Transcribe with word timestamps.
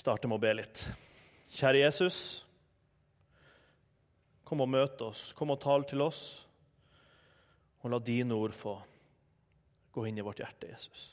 starte 0.00 0.28
med 0.28 0.38
å 0.38 0.42
be 0.42 0.52
litt. 0.62 0.84
Kjære 1.52 1.82
Jesus, 1.82 2.18
kom 4.48 4.62
og 4.64 4.70
møt 4.72 5.02
oss. 5.04 5.30
Kom 5.36 5.52
og 5.52 5.60
tal 5.62 5.84
til 5.88 6.02
oss. 6.04 6.22
Og 7.80 7.92
la 7.92 8.00
dine 8.04 8.36
ord 8.36 8.54
få 8.56 8.74
gå 9.92 10.06
inn 10.06 10.18
i 10.20 10.24
vårt 10.24 10.40
hjerte, 10.42 10.70
Jesus. 10.70 11.06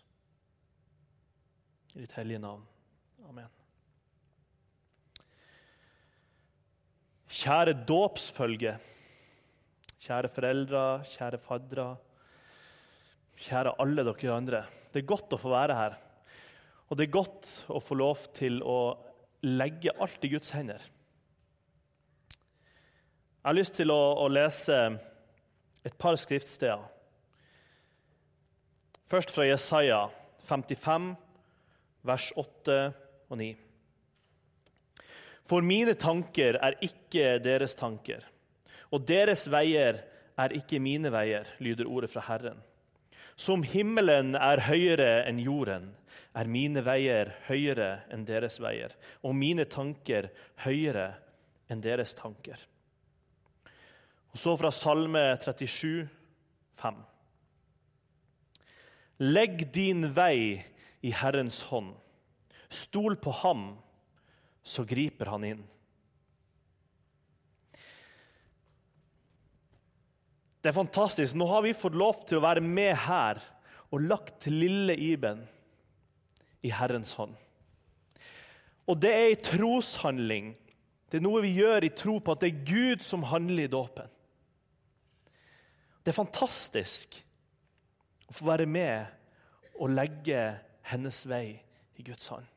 I 1.95 2.04
ditt 2.04 2.15
hellige 2.18 2.43
navn. 2.43 2.65
Amen. 3.27 3.54
Kjære 7.38 7.73
dåpsfølge, 7.88 8.77
kjære 10.01 10.29
foreldre, 10.31 10.83
kjære 11.11 11.39
faddere, 11.43 11.88
kjære 13.38 13.75
alle 13.83 14.05
dere 14.07 14.35
andre. 14.35 14.61
Det 14.93 15.01
er 15.01 15.09
godt 15.11 15.35
å 15.35 15.41
få 15.41 15.51
være 15.51 15.75
her. 15.77 15.97
Og 16.88 16.97
det 16.97 17.07
er 17.07 17.17
godt 17.17 17.47
å 17.73 17.81
få 17.83 17.97
lov 17.99 18.27
til 18.38 18.61
å 18.63 18.80
legge 19.43 19.93
alt 19.99 20.23
i 20.23 20.31
Guds 20.31 20.53
hender. 20.55 20.81
Jeg 23.38 23.49
har 23.49 23.55
lyst 23.55 23.77
til 23.79 23.91
å, 23.93 24.02
å 24.23 24.27
lese 24.31 24.77
et 25.88 25.95
par 25.99 26.17
skriftsteder. 26.20 26.84
Først 29.07 29.31
fra 29.31 29.45
Jesaja 29.48 30.02
55, 30.49 31.13
vers 32.07 32.27
8 32.35 32.79
og 33.29 33.38
9. 33.40 33.54
For 35.48 35.63
mine 35.63 35.95
tanker 35.95 36.59
er 36.59 36.76
ikke 36.84 37.38
deres 37.40 37.76
tanker, 37.79 38.26
og 38.91 39.05
deres 39.07 39.45
veier 39.51 40.01
er 40.38 40.55
ikke 40.55 40.81
mine 40.84 41.12
veier, 41.12 41.48
lyder 41.63 41.88
ordet 41.88 42.12
fra 42.12 42.26
Herren. 42.27 42.59
Som 43.38 43.62
himmelen 43.62 44.34
er 44.36 44.64
høyere 44.66 45.22
enn 45.30 45.40
jorden, 45.40 45.91
er 46.38 46.50
mine 46.50 46.82
veier 46.86 47.32
høyere 47.48 48.02
enn 48.13 48.26
deres 48.26 48.58
veier, 48.62 48.94
og 49.22 49.38
mine 49.38 49.66
tanker 49.70 50.32
høyere 50.66 51.12
enn 51.70 51.82
deres 51.82 52.16
tanker. 52.18 52.57
Og 54.34 54.41
så 54.41 54.55
fra 54.60 54.71
Salme 54.74 55.24
37, 55.41 56.07
5. 56.77 56.99
Legg 59.24 59.63
din 59.74 60.10
vei 60.13 60.66
i 61.01 61.13
Herrens 61.13 61.63
hånd. 61.72 61.96
Stol 62.70 63.18
på 63.22 63.34
ham, 63.41 63.70
så 64.62 64.85
griper 64.85 65.31
han 65.31 65.46
inn. 65.47 65.63
Det 70.68 70.73
er 70.73 70.81
fantastisk. 70.81 71.35
Nå 71.40 71.46
har 71.47 71.62
vi 71.63 71.69
fått 71.72 71.96
lov 71.96 72.25
til 72.28 72.41
å 72.41 72.44
være 72.44 72.59
med 72.59 72.91
her 73.06 73.38
og 73.88 74.01
lagt 74.03 74.50
lille 74.51 74.97
Iben 75.00 75.46
i 76.68 76.73
Herrens 76.75 77.13
hånd. 77.16 77.38
Og 78.84 79.00
det 79.00 79.13
er 79.16 79.29
en 79.29 79.45
troshandling. 79.47 80.50
Det 81.07 81.22
er 81.22 81.23
noe 81.23 81.45
vi 81.45 81.53
gjør 81.56 81.88
i 81.88 81.94
tro 81.95 82.18
på 82.19 82.35
at 82.35 82.44
det 82.44 82.50
er 82.50 82.68
Gud 82.68 83.07
som 83.07 83.23
handler 83.31 83.63
i 83.63 83.72
dåpen. 83.72 84.12
Det 86.03 86.12
er 86.12 86.19
fantastisk 86.19 87.16
å 88.28 88.35
få 88.35 88.51
være 88.51 88.68
med 88.68 89.72
og 89.79 89.95
legge 89.95 90.41
hennes 90.91 91.22
vei 91.31 91.45
i 91.95 92.03
Guds 92.12 92.28
hånd. 92.28 92.51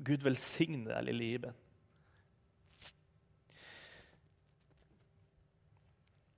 Gud 0.00 0.24
velsigne 0.24 0.88
deg, 0.88 1.04
lille 1.10 1.32
Iben. 1.36 1.64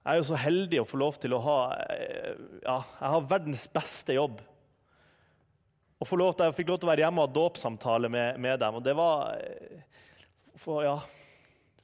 Jeg 0.01 0.15
er 0.15 0.17
jo 0.17 0.29
så 0.31 0.39
heldig 0.41 0.79
å 0.81 0.89
få 0.89 0.99
lov 1.01 1.19
til 1.21 1.35
å 1.37 1.43
ha 1.45 1.59
eh, 1.93 2.37
ja, 2.65 2.79
jeg 2.81 3.13
har 3.15 3.27
verdens 3.29 3.67
beste 3.69 4.17
jobb. 4.17 4.39
Og 6.01 6.09
få 6.09 6.17
lov 6.17 6.33
til, 6.33 6.49
jeg 6.49 6.57
fikk 6.57 6.71
lov 6.71 6.79
til 6.81 6.89
å 6.89 6.93
være 6.95 7.05
hjemme 7.05 7.21
og 7.21 7.29
ha 7.29 7.37
dåpssamtale 7.37 8.09
med, 8.09 8.39
med, 8.41 8.57
dem. 8.63 8.79
og 8.79 8.87
det 8.87 8.95
var 8.97 9.35
eh, 9.37 9.83
for, 10.63 10.81
ja, 10.87 10.97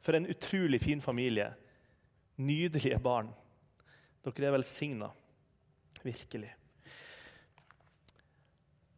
for 0.00 0.16
en 0.16 0.28
utrolig 0.32 0.80
fin 0.80 1.04
familie. 1.04 1.50
Nydelige 2.40 3.00
barn. 3.04 3.28
Dere 4.24 4.48
er 4.48 4.56
velsigna. 4.56 5.10
Virkelig. 6.06 6.54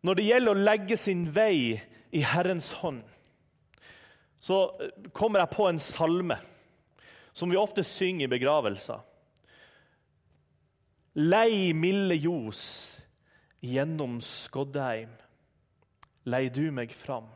Når 0.06 0.14
det 0.14 0.28
gjelder 0.28 0.54
å 0.54 0.66
legge 0.70 0.98
sin 1.00 1.26
vei 1.34 1.74
i 2.14 2.22
Herrens 2.22 2.70
hånd, 2.84 3.02
så 4.38 4.62
eh, 4.78 5.10
kommer 5.10 5.42
jeg 5.42 5.54
på 5.56 5.66
en 5.66 5.82
salme 5.82 6.38
som 7.38 7.50
vi 7.50 7.56
ofte 7.60 7.84
synger 7.86 8.26
i 8.26 8.32
begravelser. 8.32 8.98
Lei 11.18 11.70
milde 11.74 12.16
ljos 12.18 12.62
gjennom 13.62 14.18
Skoddheim, 14.22 15.12
lei 16.26 16.48
du 16.50 16.68
meg 16.74 16.90
fram. 16.94 17.28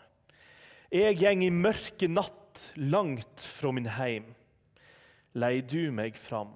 Jeg 0.90 1.20
gjeng 1.22 1.46
i 1.46 1.52
mørke 1.54 2.10
natt 2.10 2.72
langt 2.76 3.46
fra 3.46 3.70
min 3.74 3.88
heim, 3.94 4.26
lei 5.38 5.60
du 5.62 5.94
meg 5.94 6.18
fram. 6.18 6.50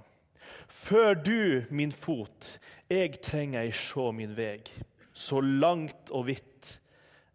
Før 0.66 1.14
du 1.14 1.64
min 1.70 1.94
fot, 1.94 2.50
jeg 2.90 3.22
trenger 3.22 3.62
ei 3.62 3.72
sjå 3.74 4.10
min 4.14 4.34
veg, 4.36 4.66
så 5.14 5.38
langt 5.38 6.10
og 6.10 6.26
vidt, 6.32 6.76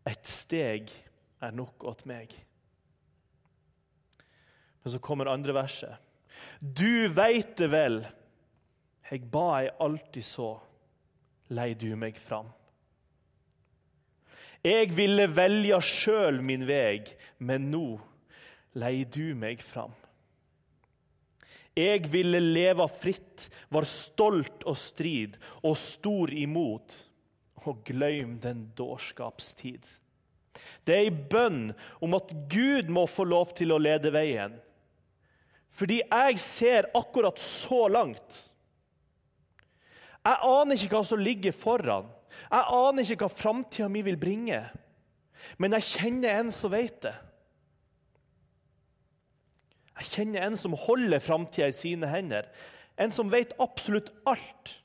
et 0.07 0.27
steg 0.27 0.91
er 1.39 1.55
nok 1.55 1.87
åt 1.87 2.03
meg. 2.09 2.35
Men 4.83 4.93
så 4.93 4.99
kommer 4.99 5.29
andre 5.31 5.53
verset. 5.53 5.95
Du 6.59 7.07
veit 7.13 7.55
det 7.57 7.69
vel, 7.71 8.01
jeg 9.11 9.27
ba 9.31 9.61
jeg 9.61 9.75
alltid 9.83 10.25
så, 10.25 10.49
lei 11.51 11.73
du 11.75 11.91
meg 11.99 12.19
fram. 12.21 12.49
Jeg 14.61 14.91
ville 14.93 15.25
velge 15.33 15.79
sjøl 15.83 16.37
min 16.45 16.67
veg, 16.69 17.09
men 17.41 17.71
nå 17.73 17.85
lei 18.77 19.03
du 19.09 19.33
meg 19.35 19.63
fram. 19.65 19.93
Jeg 21.77 22.09
ville 22.11 22.39
leve 22.43 22.85
fritt, 23.01 23.47
var 23.71 23.87
stolt 23.87 24.65
og 24.67 24.77
strid 24.77 25.37
og 25.63 25.77
stor 25.79 26.33
imot, 26.35 26.93
og 27.63 27.83
gløym 27.87 28.37
den 28.43 28.67
dårskapstid. 28.77 29.85
Det 30.85 30.95
er 30.95 31.05
ei 31.05 31.13
bønn 31.13 31.71
om 32.03 32.17
at 32.17 32.33
Gud 32.51 32.89
må 32.91 33.05
få 33.09 33.25
lov 33.29 33.53
til 33.57 33.73
å 33.73 33.79
lede 33.81 34.11
veien. 34.13 34.57
Fordi 35.71 36.01
jeg 36.03 36.39
ser 36.43 36.89
akkurat 36.97 37.39
så 37.39 37.85
langt. 37.87 38.39
Jeg 40.21 40.37
aner 40.45 40.77
ikke 40.77 40.99
hva 40.99 41.05
som 41.07 41.21
ligger 41.21 41.55
foran. 41.55 42.09
Jeg 42.51 42.67
aner 42.77 43.05
ikke 43.07 43.25
hva 43.25 43.33
framtida 43.33 43.87
mi 43.89 44.03
vil 44.05 44.19
bringe. 44.19 44.61
Men 45.57 45.73
jeg 45.77 45.87
kjenner 45.95 46.41
en 46.41 46.51
som 46.53 46.73
vet 46.73 46.99
det. 47.07 47.15
Jeg 50.01 50.11
kjenner 50.15 50.45
en 50.45 50.57
som 50.57 50.77
holder 50.77 51.21
framtida 51.21 51.69
i 51.69 51.77
sine 51.77 52.09
hender. 52.09 52.47
En 52.97 53.13
som 53.13 53.31
vet 53.31 53.55
absolutt 53.61 54.11
alt. 54.29 54.75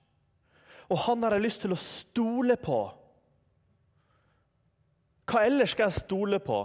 Og 0.89 1.01
han 1.07 1.25
har 1.25 1.37
jeg 1.37 1.47
lyst 1.47 1.65
til 1.65 1.75
å 1.75 1.81
stole 1.81 2.57
på. 2.61 2.81
Hva 5.27 5.43
ellers 5.49 5.75
skal 5.75 5.91
jeg 5.91 6.05
stole 6.05 6.39
på? 6.43 6.61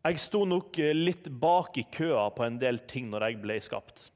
Jeg 0.00 0.20
sto 0.22 0.46
nok 0.48 0.78
eh, 0.80 0.94
litt 0.96 1.28
bak 1.42 1.76
i 1.76 1.84
køa 1.92 2.30
på 2.32 2.46
en 2.46 2.56
del 2.60 2.80
ting 2.88 3.10
når 3.12 3.26
jeg 3.26 3.40
ble 3.42 3.58
skapt. 3.60 4.06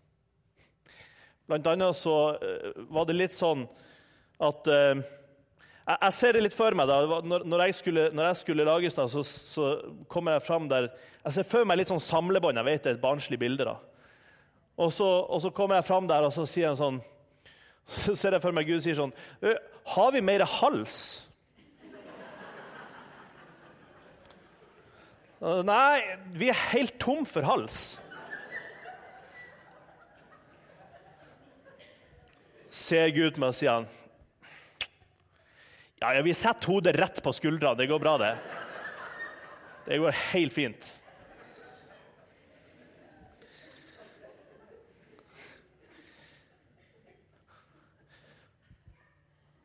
Blant 1.45 1.67
annet 1.69 1.99
så 1.99 2.15
eh, 2.39 2.71
var 2.89 3.05
det 3.09 3.19
litt 3.19 3.37
sånn 3.37 3.67
at 4.45 4.67
uh, 4.67 4.97
Jeg 5.87 6.15
ser 6.17 6.35
det 6.35 6.41
litt 6.43 6.57
for 6.57 6.75
meg. 6.75 6.89
da, 6.89 7.21
Når, 7.23 7.61
jeg, 7.67 7.75
skulle, 7.79 8.07
når 8.17 8.31
jeg, 8.31 8.39
skulle, 8.41 8.65
lages, 8.67 8.97
da, 8.97 9.05
så, 9.07 9.23
så 9.23 9.67
kommer 10.11 10.35
jeg 10.35 10.47
fram 10.47 10.67
der 10.69 10.89
Jeg 11.23 11.37
ser 11.37 11.47
for 11.47 11.69
meg 11.69 11.79
litt 11.79 11.93
sånn 11.93 12.03
samlebånd. 12.03 12.59
Jeg 12.59 12.67
vet 12.67 12.83
det 12.83 12.91
er 12.91 12.97
et 12.97 13.05
barnslig 13.05 13.39
bilde. 13.39 13.69
da. 13.69 13.77
Og 14.81 14.91
så, 14.93 15.07
og 15.07 15.45
så, 15.45 15.53
kommer 15.55 15.79
jeg 15.79 15.87
fram 15.87 16.09
der, 16.11 16.25
og 16.27 16.33
så 16.35 16.49
sier 16.49 16.73
han 16.73 16.81
sånn 16.81 17.03
Så 18.01 18.17
ser 18.17 18.35
jeg 18.35 18.43
for 18.43 18.57
meg 18.57 18.67
Gud 18.67 18.83
sier 18.83 18.97
sånn 18.99 19.13
Har 19.95 20.17
vi 20.17 20.25
mer 20.25 20.47
hals? 20.59 20.97
Nei, 25.45 26.01
vi 26.33 26.49
er 26.49 26.61
helt 26.71 26.97
tom 27.03 27.27
for 27.29 27.45
hals. 27.45 27.83
Ser 32.75 33.13
Gud 33.15 33.37
meg 33.41 33.53
sier 33.57 33.77
han, 33.77 33.91
ja, 36.01 36.11
ja, 36.17 36.23
vi 36.25 36.35
setter 36.37 36.69
hodet 36.69 36.97
rett 36.99 37.21
på 37.25 37.33
skuldra. 37.33 37.73
Det 37.79 37.87
går 37.89 38.01
bra, 38.03 38.17
det. 38.21 38.33
Det 39.87 40.01
går 40.03 40.17
helt 40.35 40.53
fint. 40.53 40.89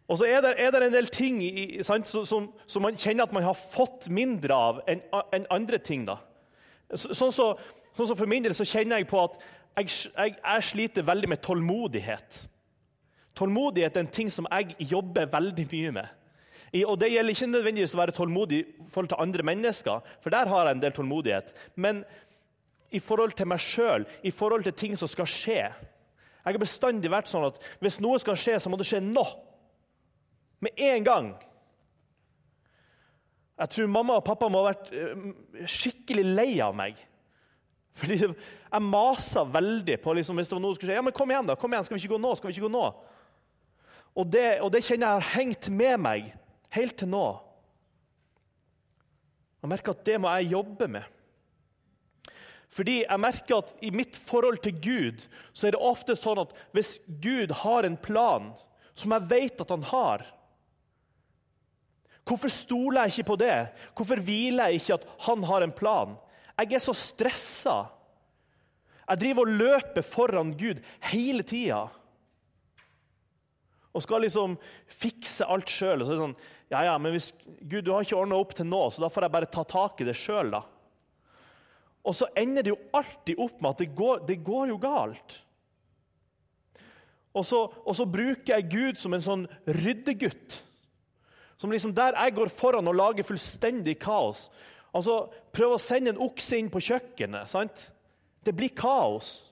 Og 0.09 0.17
så 0.17 0.25
er 0.25 0.41
det, 0.41 0.55
er 0.57 0.73
det 0.73 0.87
en 0.87 0.95
del 0.95 1.07
ting 1.13 1.37
i, 1.45 1.83
sant, 1.85 2.09
som, 2.09 2.47
som, 2.65 2.81
man 2.81 2.97
kjenner 2.97 3.27
at 3.27 3.33
man 3.35 3.45
har 3.45 3.57
fått 3.57 4.07
mindre 4.09 4.55
av 4.55 4.79
enn 4.89 5.03
en 5.37 5.45
andre 5.53 5.77
ting. 5.77 6.07
da. 6.07 6.17
Så, 6.89 7.13
sånn, 7.13 7.33
så, 7.33 7.51
sånn, 7.93 8.07
så, 8.09 8.15
For 8.15 8.29
min 8.29 8.45
del 8.45 8.55
så 8.57 8.65
kjenner 8.65 8.97
jeg 8.97 9.09
på 9.11 9.21
at 9.21 9.37
jeg, 9.77 9.91
jeg, 10.09 10.39
jeg 10.41 10.65
sliter 10.65 11.05
veldig 11.05 11.29
med 11.29 11.43
tålmodighet. 11.45 12.39
Tålmodighet 13.37 13.99
er 13.99 14.07
en 14.07 14.15
ting 14.15 14.31
som 14.33 14.49
jeg 14.49 14.89
jobber 14.89 15.29
veldig 15.29 15.67
mye 15.71 15.91
med. 15.99 16.15
Og 16.85 16.97
Det 17.01 17.11
gjelder 17.11 17.33
ikke 17.33 17.49
nødvendigvis 17.49 17.93
å 17.93 18.01
være 18.01 18.15
tålmodig 18.17 18.59
i 18.61 18.89
forhold 18.89 19.11
til 19.13 19.21
andre 19.21 19.45
mennesker, 19.45 20.09
for 20.21 20.33
der 20.33 20.49
har 20.49 20.65
jeg 20.65 20.77
en 20.77 20.81
del 20.81 20.95
tålmodighet. 20.97 21.53
Men 21.75 22.01
i 22.91 22.99
forhold 22.99 23.37
til 23.37 23.49
meg 23.49 23.61
sjøl, 23.61 24.05
i 24.25 24.33
forhold 24.33 24.65
til 24.65 24.73
ting 24.73 24.97
som 24.97 25.09
skal 25.09 25.29
skje. 25.29 25.61
Jeg 25.69 26.55
har 26.55 26.61
bestandig 26.61 27.11
vært 27.13 27.29
sånn 27.29 27.45
at 27.45 27.61
hvis 27.81 27.99
noe 28.01 28.17
skal 28.21 28.37
skje, 28.39 28.57
så 28.57 28.73
må 28.73 28.77
det 28.79 28.89
skje 28.89 29.01
nå. 29.05 29.25
Med 30.59 30.81
en 30.89 31.05
gang. 31.05 31.29
Jeg 33.59 33.73
tror 33.73 33.91
mamma 33.91 34.19
og 34.19 34.25
pappa 34.27 34.47
må 34.51 34.61
ha 34.61 34.71
vært 34.71 34.91
eh, 34.95 35.23
skikkelig 35.67 36.23
lei 36.23 36.51
av 36.63 36.75
meg. 36.75 36.99
Fordi 37.99 38.19
jeg 38.21 38.85
masa 38.85 39.43
veldig 39.43 39.97
på 40.03 40.15
liksom, 40.15 40.39
hvis 40.39 40.51
det 40.51 40.55
var 40.55 40.63
noe 40.63 40.73
som 40.73 40.79
skulle 40.79 40.93
skje. 40.93 40.99
Ja, 40.99 41.03
men 41.03 41.15
kom 41.15 41.31
igjen, 41.33 41.49
da. 41.49 41.57
kom 41.59 41.73
igjen, 41.73 41.87
Skal 41.87 41.97
vi 41.97 42.03
ikke 42.05 42.15
gå 42.15 42.21
nå? 42.23 42.33
Skal 42.37 42.51
vi 42.51 42.55
ikke 42.55 42.69
gå 42.69 42.73
nå? 42.75 42.85
Og 44.19 44.31
det, 44.31 44.47
og 44.63 44.71
det 44.73 44.83
kjenner 44.85 45.05
jeg 45.05 45.19
har 45.19 45.31
hengt 45.35 45.69
med 45.71 46.03
meg 46.05 46.31
helt 46.75 46.95
til 46.99 47.11
nå. 47.11 47.27
Jeg 49.59 49.71
merker 49.73 49.95
at 49.95 50.05
det 50.07 50.19
må 50.23 50.31
jeg 50.37 50.53
jobbe 50.53 50.87
med. 50.95 51.15
Fordi 52.69 52.99
jeg 53.01 53.21
merker 53.21 53.59
at 53.63 53.71
i 53.83 53.91
mitt 53.91 54.17
forhold 54.29 54.61
til 54.63 54.75
Gud 54.79 55.23
så 55.51 55.67
er 55.67 55.75
det 55.75 55.83
ofte 55.83 56.15
sånn 56.15 56.43
at 56.43 56.53
hvis 56.75 56.97
Gud 57.21 57.51
har 57.63 57.83
en 57.83 57.97
plan, 57.99 58.51
som 58.93 59.15
jeg 59.15 59.29
vet 59.31 59.63
at 59.63 59.73
han 59.73 59.83
har 59.89 60.23
Hvorfor 62.27 62.51
stoler 62.53 63.05
jeg 63.05 63.19
ikke 63.19 63.29
på 63.31 63.39
det? 63.41 63.55
Hvorfor 63.97 64.21
hviler 64.23 64.69
jeg 64.69 64.81
ikke 64.81 64.99
at 64.99 65.07
han 65.25 65.45
har 65.49 65.65
en 65.65 65.75
plan? 65.75 66.17
Jeg 66.59 66.75
er 66.75 66.83
så 66.83 66.93
stressa. 66.97 67.77
Jeg 69.09 69.21
driver 69.23 69.47
og 69.47 69.61
løper 69.61 70.05
foran 70.05 70.53
Gud 70.57 70.81
hele 71.09 71.45
tida. 71.47 71.87
Og 73.89 74.03
skal 74.05 74.21
liksom 74.21 74.57
fikse 74.99 75.47
alt 75.49 75.71
sjøl. 75.73 76.05
Sånn, 76.05 76.35
ja, 76.69 76.83
ja, 76.91 76.97
men 77.01 77.15
hvis, 77.15 77.31
Gud, 77.63 77.81
du 77.87 77.93
har 77.95 78.05
ikke 78.05 78.19
ordna 78.19 78.37
opp 78.37 78.53
til 78.57 78.69
nå, 78.69 78.83
så 78.93 79.01
da 79.01 79.09
får 79.09 79.25
jeg 79.25 79.35
bare 79.39 79.49
ta 79.49 79.65
tak 79.65 80.03
i 80.03 80.07
det 80.07 80.17
sjøl, 80.19 80.53
da. 80.53 80.61
Og 82.05 82.15
så 82.15 82.29
ender 82.37 82.65
det 82.65 82.71
jo 82.71 82.81
alltid 82.95 83.41
opp 83.41 83.57
med 83.59 83.73
at 83.73 83.81
det 83.81 83.89
går, 83.97 84.21
det 84.29 84.37
går 84.45 84.69
jo 84.71 84.77
galt. 84.81 85.39
Og 87.33 87.45
så, 87.45 87.59
og 87.85 87.95
så, 87.97 88.05
bruker 88.09 88.55
jeg 88.55 88.69
Gud 88.71 89.01
som 89.01 89.13
en 89.13 89.25
sånn 89.25 89.45
ryddegutt. 89.67 90.61
Som 91.59 91.71
liksom 91.71 91.93
Der 91.95 92.15
jeg 92.15 92.35
går 92.35 92.49
foran 92.49 92.87
og 92.87 92.95
lager 92.95 93.27
fullstendig 93.27 93.99
kaos. 93.99 94.47
Altså, 94.95 95.27
Prøv 95.53 95.75
å 95.75 95.81
sende 95.81 96.13
en 96.13 96.21
okse 96.23 96.57
inn 96.57 96.69
på 96.71 96.79
kjøkkenet. 96.79 97.49
sant? 97.49 97.91
Det 98.45 98.55
blir 98.55 98.69
kaos. 98.69 99.51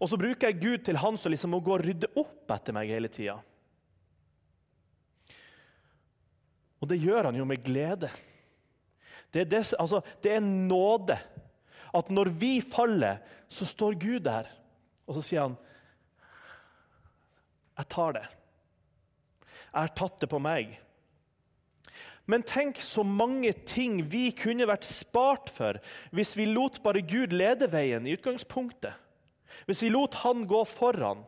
Og 0.00 0.08
så 0.08 0.18
bruker 0.20 0.50
jeg 0.50 0.60
Gud 0.60 0.84
til 0.84 0.98
han 1.00 1.16
som 1.16 1.32
liksom 1.32 1.50
må 1.50 1.60
gå 1.64 1.72
og 1.72 1.84
rydde 1.84 2.10
opp 2.20 2.50
etter 2.52 2.74
meg 2.76 2.90
hele 2.92 3.08
tida. 3.08 3.38
Og 6.80 6.88
det 6.90 7.00
gjør 7.00 7.30
han 7.30 7.38
jo 7.38 7.46
med 7.48 7.64
glede. 7.64 8.10
Det 9.32 9.40
er, 9.40 9.48
det, 9.50 9.62
altså, 9.78 10.02
det 10.22 10.36
er 10.36 10.44
nåde. 10.44 11.16
At 11.96 12.10
når 12.12 12.28
vi 12.28 12.60
faller, 12.60 13.22
så 13.48 13.64
står 13.64 13.96
Gud 14.00 14.20
der, 14.26 14.50
og 15.06 15.16
så 15.16 15.22
sier 15.24 15.46
han 15.46 15.56
Jeg 17.76 17.88
tar 17.92 18.12
det. 18.16 18.26
Jeg 19.44 19.80
har 19.80 19.96
tatt 19.96 20.20
det 20.20 20.28
på 20.32 20.40
meg. 20.40 20.76
Men 22.26 22.42
tenk 22.42 22.80
så 22.82 23.04
mange 23.06 23.52
ting 23.70 24.00
vi 24.10 24.32
kunne 24.34 24.66
vært 24.66 24.86
spart 24.86 25.50
for 25.54 25.78
hvis 26.14 26.34
vi 26.38 26.48
lot 26.50 26.80
bare 26.82 27.04
Gud 27.06 27.34
lede 27.34 27.68
veien 27.70 28.06
i 28.06 28.16
utgangspunktet. 28.18 28.94
Hvis 29.66 29.82
vi 29.82 29.92
lot 29.94 30.14
Han 30.24 30.46
gå 30.50 30.64
foran. 30.66 31.22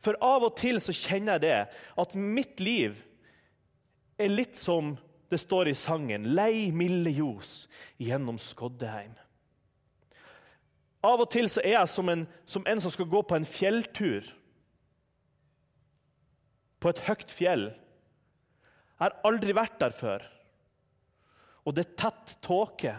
For 0.00 0.16
av 0.24 0.46
og 0.46 0.54
til 0.56 0.78
så 0.80 0.94
kjenner 0.94 1.36
jeg 1.36 1.44
det, 1.44 1.58
at 1.98 2.14
mitt 2.16 2.62
liv 2.62 2.94
er 4.16 4.32
litt 4.32 4.56
som 4.56 4.94
det 5.28 5.40
står 5.42 5.68
i 5.68 5.74
sangen 5.74 6.24
'Lei 6.32 6.70
milde 6.72 7.10
ljos 7.10 7.66
gjennom 7.98 8.38
Skoddeheim'. 8.38 9.18
Av 11.02 11.20
og 11.20 11.30
til 11.30 11.50
så 11.50 11.60
er 11.60 11.76
jeg 11.76 11.88
som 11.88 12.08
en, 12.08 12.26
som 12.46 12.64
en 12.66 12.80
som 12.80 12.90
skal 12.90 13.10
gå 13.10 13.22
på 13.22 13.36
en 13.36 13.44
fjelltur. 13.44 14.22
På 16.80 16.88
et 16.88 16.98
høyt 16.98 17.30
fjell. 17.30 17.66
Jeg 18.96 19.04
har 19.04 19.20
aldri 19.24 19.52
vært 19.52 19.80
der 19.80 19.90
før 19.90 20.24
og 21.66 21.74
det 21.74 21.82
er 21.82 21.96
tett 21.98 22.34
tåke. 22.44 22.94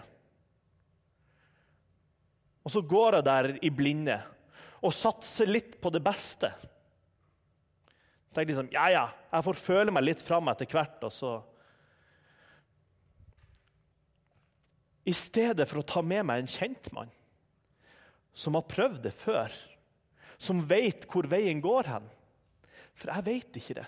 Og 2.67 2.73
så 2.73 2.83
går 2.83 3.17
jeg 3.17 3.27
der 3.27 3.51
i 3.63 3.71
blinde 3.71 4.17
og 4.83 4.93
satser 4.93 5.47
litt 5.49 5.77
på 5.81 5.91
det 5.93 6.03
beste. 6.03 6.51
Tenker 8.35 8.51
liksom, 8.51 8.71
ja, 8.75 8.89
ja, 8.91 9.05
jeg 9.31 9.45
får 9.47 9.61
føle 9.61 9.93
meg 9.95 10.03
litt 10.03 10.23
fram 10.23 10.51
etter 10.51 10.67
hvert, 10.69 10.99
og 11.07 11.13
så 11.15 11.37
I 15.07 15.13
stedet 15.15 15.63
for 15.69 15.79
å 15.79 15.87
ta 15.87 16.01
med 16.03 16.25
meg 16.27 16.41
en 16.41 16.51
kjentmann 16.51 17.11
som 18.37 18.57
har 18.57 18.67
prøvd 18.67 18.99
det 19.05 19.13
før, 19.15 19.53
som 20.37 20.59
vet 20.67 21.07
hvor 21.09 21.29
veien 21.31 21.61
går 21.63 21.87
hen. 21.87 22.09
For 22.97 23.13
jeg 23.13 23.25
vet 23.25 23.59
ikke 23.61 23.77
det. 23.79 23.85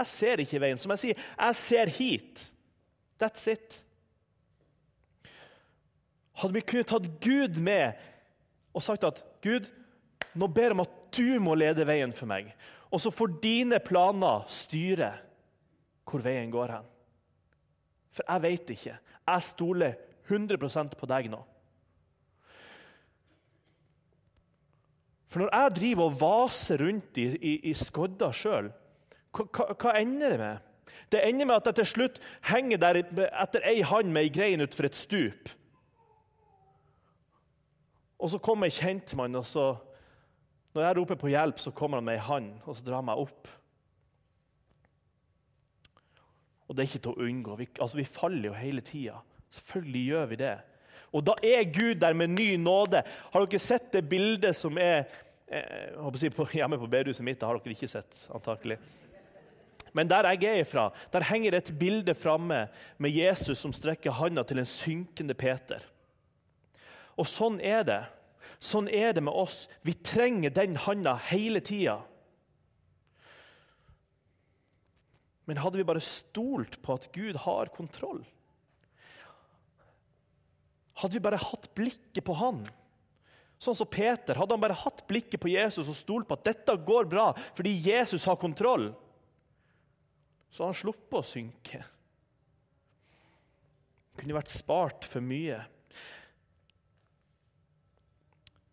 Jeg 0.00 0.10
ser 0.10 0.42
ikke 0.42 0.60
veien. 0.64 0.80
Som 0.80 0.92
jeg 0.96 1.02
sier, 1.04 1.22
jeg 1.38 1.60
ser 1.60 1.92
hit. 1.94 2.42
That's 3.20 3.46
it. 3.52 3.78
Hadde 6.40 6.56
vi 6.56 6.64
kunnet 6.64 6.88
tatt 6.88 7.08
Gud 7.20 7.58
med 7.60 7.98
og 8.76 8.84
sagt 8.84 9.04
at 9.04 9.20
Gud, 9.44 9.66
nå 10.38 10.46
ber 10.48 10.70
jeg 10.70 10.76
om 10.76 10.84
at 10.84 10.96
du 11.16 11.40
må 11.42 11.56
lede 11.58 11.86
veien 11.88 12.12
for 12.16 12.30
meg. 12.30 12.52
Og 12.90 13.02
så 13.02 13.12
får 13.12 13.38
dine 13.42 13.80
planer 13.82 14.46
styre 14.50 15.12
hvor 16.10 16.22
veien 16.24 16.50
går 16.50 16.74
hen. 16.74 16.88
For 18.10 18.26
jeg 18.26 18.42
vet 18.42 18.72
ikke. 18.74 18.96
Jeg 19.30 19.46
stoler 19.46 19.98
100 20.30 20.96
på 20.98 21.08
deg 21.10 21.30
nå. 21.30 21.40
For 25.30 25.44
når 25.44 25.52
jeg 25.54 25.76
driver 25.76 26.08
og 26.08 26.18
vaser 26.18 26.82
rundt 26.82 27.18
i, 27.22 27.28
i, 27.38 27.52
i 27.70 27.74
skodda 27.78 28.32
sjøl, 28.34 28.72
hva, 29.30 29.68
hva, 29.78 29.94
ender 30.00 30.34
det 30.34 30.40
med? 30.40 30.66
Det 31.10 31.22
ender 31.22 31.46
med 31.46 31.60
at 31.60 31.70
jeg 31.70 31.78
til 31.78 31.90
slutt 31.92 32.18
henger 32.48 32.80
der 32.82 32.98
etter 33.04 33.62
ei 33.66 33.78
hand 33.86 34.10
med 34.10 34.26
ei 34.26 34.32
grein 34.34 34.64
utfor 34.64 34.88
et 34.88 34.98
stup. 34.98 35.52
Og 38.20 38.30
så 38.30 38.40
kommer 38.42 38.68
en 38.68 38.76
kjentmann, 38.76 39.38
og 39.40 39.46
så, 39.48 39.70
når 40.76 40.84
jeg 40.84 40.96
roper 40.98 41.18
på 41.20 41.32
hjelp, 41.32 41.60
så 41.62 41.72
kommer 41.72 42.00
han 42.00 42.06
med 42.06 42.18
ei 42.18 42.24
hånd 42.26 42.50
og 42.66 42.76
så 42.76 42.84
drar 42.84 43.04
meg 43.06 43.22
opp. 43.22 43.48
Og 46.68 46.76
det 46.76 46.84
er 46.84 46.90
ikke 46.90 47.04
til 47.08 47.16
å 47.16 47.26
unngå. 47.26 47.56
Vi, 47.58 47.66
altså, 47.80 47.98
vi 47.98 48.06
faller 48.06 48.52
jo 48.52 48.54
hele 48.54 48.84
tida. 48.86 49.16
Selvfølgelig 49.56 50.02
gjør 50.12 50.28
vi 50.30 50.38
det. 50.38 50.52
Og 51.10 51.24
da 51.26 51.34
er 51.42 51.72
Gud 51.74 51.98
der 52.04 52.14
med 52.14 52.36
ny 52.36 52.52
nåde. 52.60 53.02
Har 53.32 53.46
dere 53.46 53.62
sett 53.62 53.88
det 53.96 54.04
bildet 54.06 54.54
som 54.54 54.78
er 54.78 55.08
eh, 55.50 56.30
på, 56.36 56.46
Hjemme 56.54 56.78
på 56.78 56.90
bedehuset 56.90 57.26
mitt 57.26 57.40
det 57.40 57.48
har 57.48 57.58
dere 57.58 57.74
ikke 57.74 57.90
sett, 57.90 58.20
antakelig. 58.30 58.78
Men 59.96 60.06
der 60.06 60.28
jeg 60.30 60.46
er 60.46 60.60
ifra, 60.62 60.84
der 61.10 61.26
henger 61.26 61.56
et 61.58 61.72
bilde 61.78 62.14
framme 62.14 62.68
med 62.98 63.10
Jesus 63.10 63.58
som 63.58 63.74
strekker 63.74 64.14
handa 64.14 64.44
til 64.46 64.62
en 64.62 64.68
synkende 64.68 65.34
Peter. 65.34 65.82
Og 67.20 67.28
sånn 67.28 67.60
er 67.60 67.84
det. 67.84 68.00
Sånn 68.60 68.88
er 68.88 69.12
det 69.16 69.22
med 69.24 69.36
oss. 69.36 69.66
Vi 69.84 69.94
trenger 70.04 70.52
den 70.56 70.78
handa 70.80 71.14
hele 71.30 71.62
tida. 71.64 72.00
Men 75.48 75.60
hadde 75.60 75.80
vi 75.80 75.86
bare 75.88 76.02
stolt 76.04 76.76
på 76.84 76.94
at 76.94 77.08
Gud 77.14 77.40
har 77.44 77.72
kontroll? 77.74 78.20
Hadde 81.00 81.16
vi 81.16 81.24
bare 81.24 81.40
hatt 81.40 81.70
blikket 81.74 82.22
på 82.26 82.36
han? 82.38 82.60
Sånn 83.60 83.76
som 83.76 83.88
Peter, 83.90 84.38
Hadde 84.38 84.56
han 84.56 84.62
bare 84.62 84.78
hatt 84.78 85.02
blikket 85.08 85.40
på 85.42 85.50
Jesus 85.52 85.88
og 85.88 85.96
stolt 85.96 86.28
på 86.28 86.36
at 86.38 86.46
dette 86.48 86.76
går 86.86 87.08
bra 87.10 87.26
fordi 87.56 87.74
Jesus 87.84 88.24
har 88.28 88.38
kontroll, 88.40 88.88
så 90.50 90.62
hadde 90.64 90.70
han 90.72 90.80
sluppet 90.80 91.18
å 91.18 91.26
synke. 91.26 91.82
Det 94.14 94.22
kunne 94.22 94.38
vært 94.38 94.52
spart 94.52 95.06
for 95.08 95.24
mye. 95.24 95.60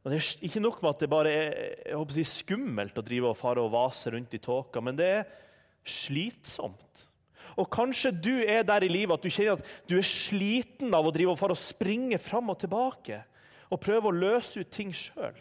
Og 0.08 0.14
Det 0.14 0.22
er 0.22 0.46
ikke 0.48 0.62
nok 0.64 0.78
med 0.80 0.94
at 0.94 1.02
det 1.04 1.08
bare 1.12 1.32
er 1.36 2.12
si, 2.16 2.24
skummelt 2.24 2.96
å 2.96 3.04
drive 3.04 3.28
og 3.28 3.36
fare 3.36 3.60
og 3.60 3.74
vase 3.74 4.14
rundt 4.14 4.38
i 4.38 4.40
tåka, 4.40 4.80
men 4.80 4.96
det 4.96 5.08
er 5.18 5.26
slitsomt. 5.84 7.02
Og 7.60 7.68
Kanskje 7.68 8.14
du 8.16 8.32
er 8.40 8.64
der 8.64 8.86
i 8.88 8.88
livet 8.88 9.18
at 9.18 9.26
du 9.26 9.28
kjenner 9.28 9.58
at 9.58 9.68
du 9.84 9.98
er 9.98 10.08
sliten 10.08 10.96
av 10.96 11.10
å 11.10 11.12
drive 11.12 11.34
og 11.34 11.42
fare 11.42 11.58
og 11.58 11.60
springe 11.60 12.22
fram 12.24 12.54
og 12.54 12.62
tilbake 12.62 13.20
og 13.68 13.84
prøve 13.84 14.08
å 14.08 14.16
løse 14.16 14.64
ut 14.64 14.72
ting 14.72 14.96
sjøl. 14.96 15.36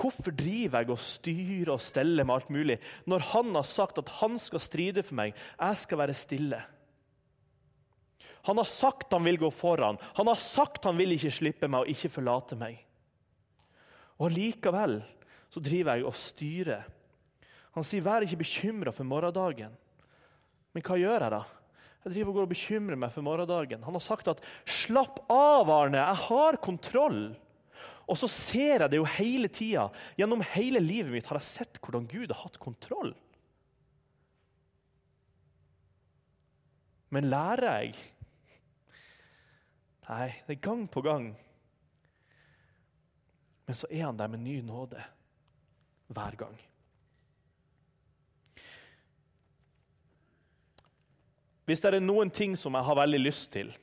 Hvorfor 0.00 0.32
driver 0.32 0.80
jeg 0.80 0.92
og 0.94 1.04
styrer 1.04 1.74
og 1.74 1.84
steller 1.84 2.24
med 2.24 2.38
alt 2.38 2.50
mulig 2.56 2.80
når 3.04 3.28
han 3.34 3.52
har 3.52 3.68
sagt 3.68 4.00
at 4.00 4.16
han 4.22 4.40
skal 4.40 4.64
stride 4.64 5.04
for 5.04 5.20
meg? 5.20 5.36
Jeg 5.60 5.84
skal 5.84 6.06
være 6.06 6.16
stille. 6.16 6.64
Han 8.46 8.60
har 8.60 8.68
sagt 8.68 9.12
han 9.12 9.24
vil 9.24 9.40
gå 9.40 9.50
foran. 9.50 9.98
Han 10.18 10.30
har 10.30 10.38
sagt 10.40 10.84
han 10.84 10.98
vil 10.98 11.16
ikke 11.16 11.34
slippe 11.34 11.70
meg 11.70 11.84
og 11.84 11.92
ikke 11.92 12.12
forlate 12.12 12.58
meg. 12.58 12.78
Og 14.18 14.32
Likevel 14.34 15.00
så 15.48 15.62
driver 15.64 15.96
jeg 15.96 16.06
og 16.08 16.16
styrer. 16.18 16.86
Han 17.76 17.84
sier 17.84 18.02
'vær 18.02 18.24
ikke 18.26 18.42
bekymra 18.42 18.92
for 18.92 19.04
morgendagen'. 19.04 19.76
Men 20.74 20.82
hva 20.82 20.96
gjør 20.98 21.22
jeg 21.22 21.30
da? 21.30 21.44
Jeg 22.04 22.12
driver 22.12 22.28
og 22.28 22.34
går 22.34 22.42
og 22.42 22.54
bekymrer 22.54 22.96
meg 22.96 23.12
for 23.12 23.22
morgendagen. 23.22 23.82
Han 23.82 23.94
har 23.94 24.00
sagt 24.00 24.28
at 24.28 24.40
'slapp 24.64 25.20
av, 25.30 25.70
Arne, 25.70 25.98
jeg 25.98 26.16
har 26.16 26.56
kontroll'. 26.56 27.36
Og 28.08 28.16
så 28.16 28.28
ser 28.28 28.80
jeg 28.80 28.90
det 28.90 28.96
jo 28.96 29.04
hele 29.04 29.48
tida. 29.48 29.90
Gjennom 30.16 30.40
hele 30.54 30.80
livet 30.80 31.12
mitt 31.12 31.26
har 31.26 31.36
jeg 31.36 31.44
sett 31.44 31.80
hvordan 31.82 32.06
Gud 32.08 32.32
har 32.32 32.42
hatt 32.42 32.58
kontroll. 32.58 33.14
Men 37.10 37.28
lærer 37.28 37.82
jeg? 37.82 37.94
Nei, 40.08 40.30
det 40.46 40.56
er 40.56 40.64
gang 40.64 40.86
på 40.88 41.02
gang. 41.04 41.28
Men 43.68 43.76
så 43.76 43.88
er 43.92 44.06
han 44.06 44.16
der 44.16 44.30
med 44.32 44.40
ny 44.40 44.60
nåde 44.64 45.02
hver 46.08 46.36
gang. 46.40 46.56
Hvis 51.68 51.82
det 51.84 51.92
er 51.92 52.00
noen 52.00 52.30
ting 52.32 52.54
som 52.56 52.78
jeg 52.78 52.86
har 52.86 52.96
veldig 52.96 53.20
lyst 53.20 53.50
til, 53.52 53.74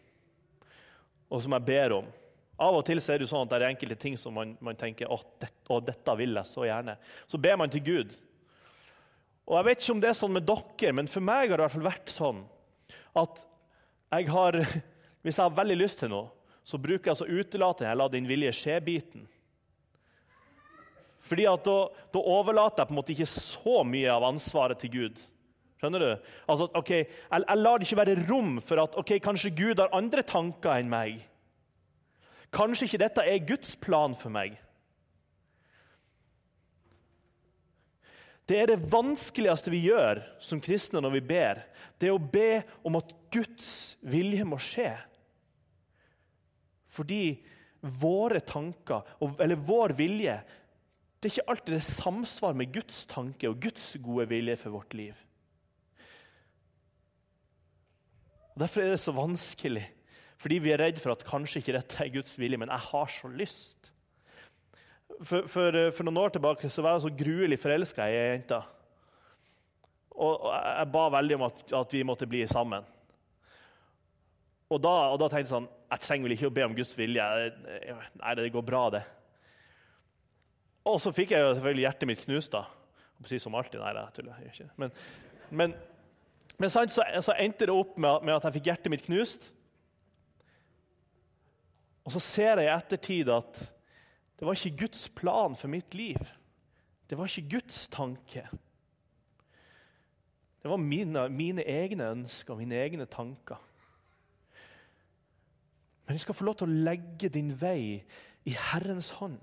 og 1.30 1.44
som 1.44 1.54
jeg 1.54 1.68
ber 1.68 2.00
om 2.00 2.14
Av 2.56 2.72
og 2.72 2.86
til 2.88 3.02
er 3.04 3.20
det 3.20 3.28
sånn 3.28 3.44
at 3.44 3.52
det 3.52 3.58
er 3.58 3.66
enkelte 3.68 3.98
ting 4.00 4.14
som 4.16 4.32
man, 4.32 4.54
man 4.64 4.78
tenker 4.80 5.10
å, 5.12 5.18
det, 5.44 5.50
å, 5.68 5.82
dette 5.84 6.14
vil 6.16 6.38
jeg 6.40 6.48
så 6.48 6.64
gjerne. 6.64 6.94
Så 7.28 7.36
ber 7.44 7.58
man 7.60 7.74
til 7.74 7.84
Gud. 7.84 8.14
Og 9.44 9.58
Jeg 9.58 9.68
vet 9.68 9.82
ikke 9.82 9.92
om 9.92 10.04
det 10.06 10.10
er 10.10 10.16
sånn 10.22 10.34
med 10.38 10.48
dere, 10.48 10.94
men 10.96 11.10
for 11.12 11.26
meg 11.28 11.52
har 11.52 11.60
det 11.60 11.60
i 11.60 11.66
hvert 11.66 11.76
fall 11.76 11.90
vært 11.90 12.14
sånn 12.14 12.40
at 13.20 13.42
jeg 14.16 14.30
har, 14.32 14.58
hvis 15.26 15.40
jeg 15.40 15.48
har 15.48 15.56
veldig 15.58 15.78
lyst 15.80 16.04
til 16.04 16.12
noe, 16.14 16.30
så 16.66 16.78
bruker 16.82 17.12
jeg 17.12 17.26
å 17.26 17.40
utelate 17.42 17.86
jeg 17.88 17.98
la 17.98 18.06
din 18.14 18.28
vilje 18.30 18.52
skje-biten. 18.54 19.24
Fordi 21.26 21.48
at 21.50 21.64
da, 21.66 21.78
da, 22.14 22.22
overlater 22.22 22.84
jeg 22.84 22.90
på 22.90 22.94
en 22.94 23.00
måte 23.00 23.14
ikke 23.16 23.32
så 23.34 23.80
mye 23.90 24.12
av 24.14 24.28
ansvaret 24.28 24.78
til 24.82 24.92
Gud. 24.94 25.24
Skjønner 25.82 26.04
du? 26.04 26.12
Altså, 26.46 26.68
ok, 26.78 26.92
jeg, 26.94 27.08
jeg, 27.34 27.58
lar 27.58 27.82
det 27.82 27.88
ikke 27.88 28.02
være 28.04 28.20
rom 28.28 28.60
for 28.62 28.84
at 28.84 29.00
ok, 29.02 29.16
kanskje 29.26 29.54
Gud 29.58 29.82
har 29.82 29.96
andre 29.98 30.22
tanker 30.26 30.78
enn 30.78 30.94
meg. 30.94 31.18
Kanskje 32.54 32.86
ikke 32.86 33.02
dette 33.02 33.26
er 33.26 33.50
Guds 33.50 33.74
plan 33.82 34.14
for 34.18 34.34
meg. 34.34 34.60
Det 38.46 38.62
er 38.62 38.70
det 38.70 38.92
vanskeligste 38.94 39.74
vi 39.74 39.88
gjør 39.88 40.22
som 40.38 40.62
kristne 40.62 41.02
når 41.02 41.18
vi 41.18 41.26
ber. 41.34 41.66
Det 41.98 42.12
er 42.12 42.14
å 42.14 42.22
be 42.22 42.62
om 42.86 43.02
at 43.02 43.10
Guds 43.34 43.98
vilje 44.06 44.46
må 44.46 44.62
skje. 44.62 44.92
Fordi 46.96 47.38
våre 48.02 48.42
tanker, 48.42 49.04
eller 49.22 49.60
vår 49.68 49.94
vilje, 49.98 50.40
det 51.20 51.30
er 51.30 51.36
ikke 51.36 51.52
alltid 51.52 51.74
det 51.76 51.86
samsvar 51.88 52.56
med 52.58 52.74
Guds 52.74 53.04
tanke 53.10 53.50
og 53.50 53.60
Guds 53.62 53.96
gode 54.04 54.28
vilje 54.30 54.56
for 54.62 54.78
vårt 54.78 54.96
liv. 54.98 55.16
Og 58.56 58.62
Derfor 58.64 58.82
er 58.82 58.94
det 58.94 59.02
så 59.04 59.12
vanskelig, 59.16 59.84
fordi 60.40 60.60
vi 60.64 60.72
er 60.72 60.80
redd 60.80 61.02
for 61.02 61.16
at 61.16 61.26
kanskje 61.28 61.60
ikke 61.62 61.76
dette 61.76 62.00
er 62.04 62.14
Guds 62.14 62.38
vilje, 62.40 62.60
men 62.62 62.72
jeg 62.72 62.88
har 62.88 63.12
så 63.12 63.32
lyst. 63.32 63.92
For, 65.22 65.48
for, 65.48 65.76
for 65.96 66.08
noen 66.08 66.22
år 66.24 66.36
tilbake 66.36 66.70
så 66.72 66.84
var 66.84 66.96
jeg 66.96 67.06
så 67.06 67.14
gruelig 67.20 67.60
forelska 67.62 68.08
i 68.08 68.16
ei 68.16 68.30
jente. 68.34 68.62
Og, 70.16 70.48
jeg 70.52 70.92
ba 70.94 71.06
veldig 71.12 71.38
om 71.38 71.46
at, 71.50 71.64
at, 71.76 71.94
vi 71.94 72.04
måtte 72.08 72.28
bli 72.30 72.46
sammen. 72.48 72.86
Og 74.74 74.82
da, 74.82 74.94
og 75.14 75.20
da, 75.22 75.28
tenkte 75.30 75.46
jeg 75.46 75.52
sånn 75.52 75.68
Jeg 75.92 76.02
trenger 76.02 76.26
vel 76.26 76.34
ikke 76.34 76.50
å 76.50 76.56
be 76.56 76.64
om 76.66 76.78
Guds 76.78 76.96
vilje. 76.98 77.26
Nei, 78.22 78.32
det 78.40 78.48
går 78.54 78.66
bra, 78.66 78.86
det. 78.96 79.04
Og 80.90 80.98
så 81.02 81.14
fikk 81.14 81.34
jeg 81.34 81.44
jo 81.44 81.52
selvfølgelig 81.54 81.86
hjertet 81.86 82.10
mitt 82.10 82.24
knust. 82.26 82.56
da. 82.56 82.66
Precis 83.22 83.46
som 83.46 83.58
alltid. 83.58 83.82
Nei, 83.82 83.94
jeg 84.02 84.16
tuller. 84.18 84.72
Men, 84.82 84.96
men 85.50 85.76
men 86.58 86.72
så, 86.72 86.86
så, 87.22 87.36
endte 87.38 87.68
det 87.68 87.76
opp 87.76 87.98
med, 88.00 88.24
med, 88.24 88.36
at 88.38 88.48
jeg 88.48 88.58
fikk 88.58 88.70
hjertet 88.70 88.94
mitt 88.94 89.06
knust. 89.06 89.50
Og 92.06 92.14
så 92.16 92.22
ser 92.24 92.62
jeg 92.62 92.70
i 92.70 92.76
ettertid 92.76 93.32
at 93.34 93.60
det 94.36 94.48
var 94.48 94.58
ikke 94.58 94.86
Guds 94.86 95.08
plan 95.16 95.56
for 95.60 95.72
mitt 95.72 95.96
liv. 95.98 96.20
Det 97.10 97.18
var 97.18 97.30
ikke 97.30 97.58
Guds 97.58 97.86
tanke. 97.92 98.46
Det 100.62 100.72
var 100.72 100.82
mine, 100.82 101.28
mine 101.30 101.66
egne 101.70 102.12
ønsker 102.16 102.58
mine 102.58 102.78
egne 102.82 103.08
tanker. 103.10 103.60
Men 106.06 106.18
du 106.18 106.22
skal 106.22 106.38
få 106.38 106.46
lov 106.46 106.60
til 106.60 106.70
å 106.70 106.84
legge 106.86 107.32
din 107.34 107.52
vei 107.58 108.04
i 108.46 108.54
Herrens 108.72 109.10
hånd. 109.20 109.40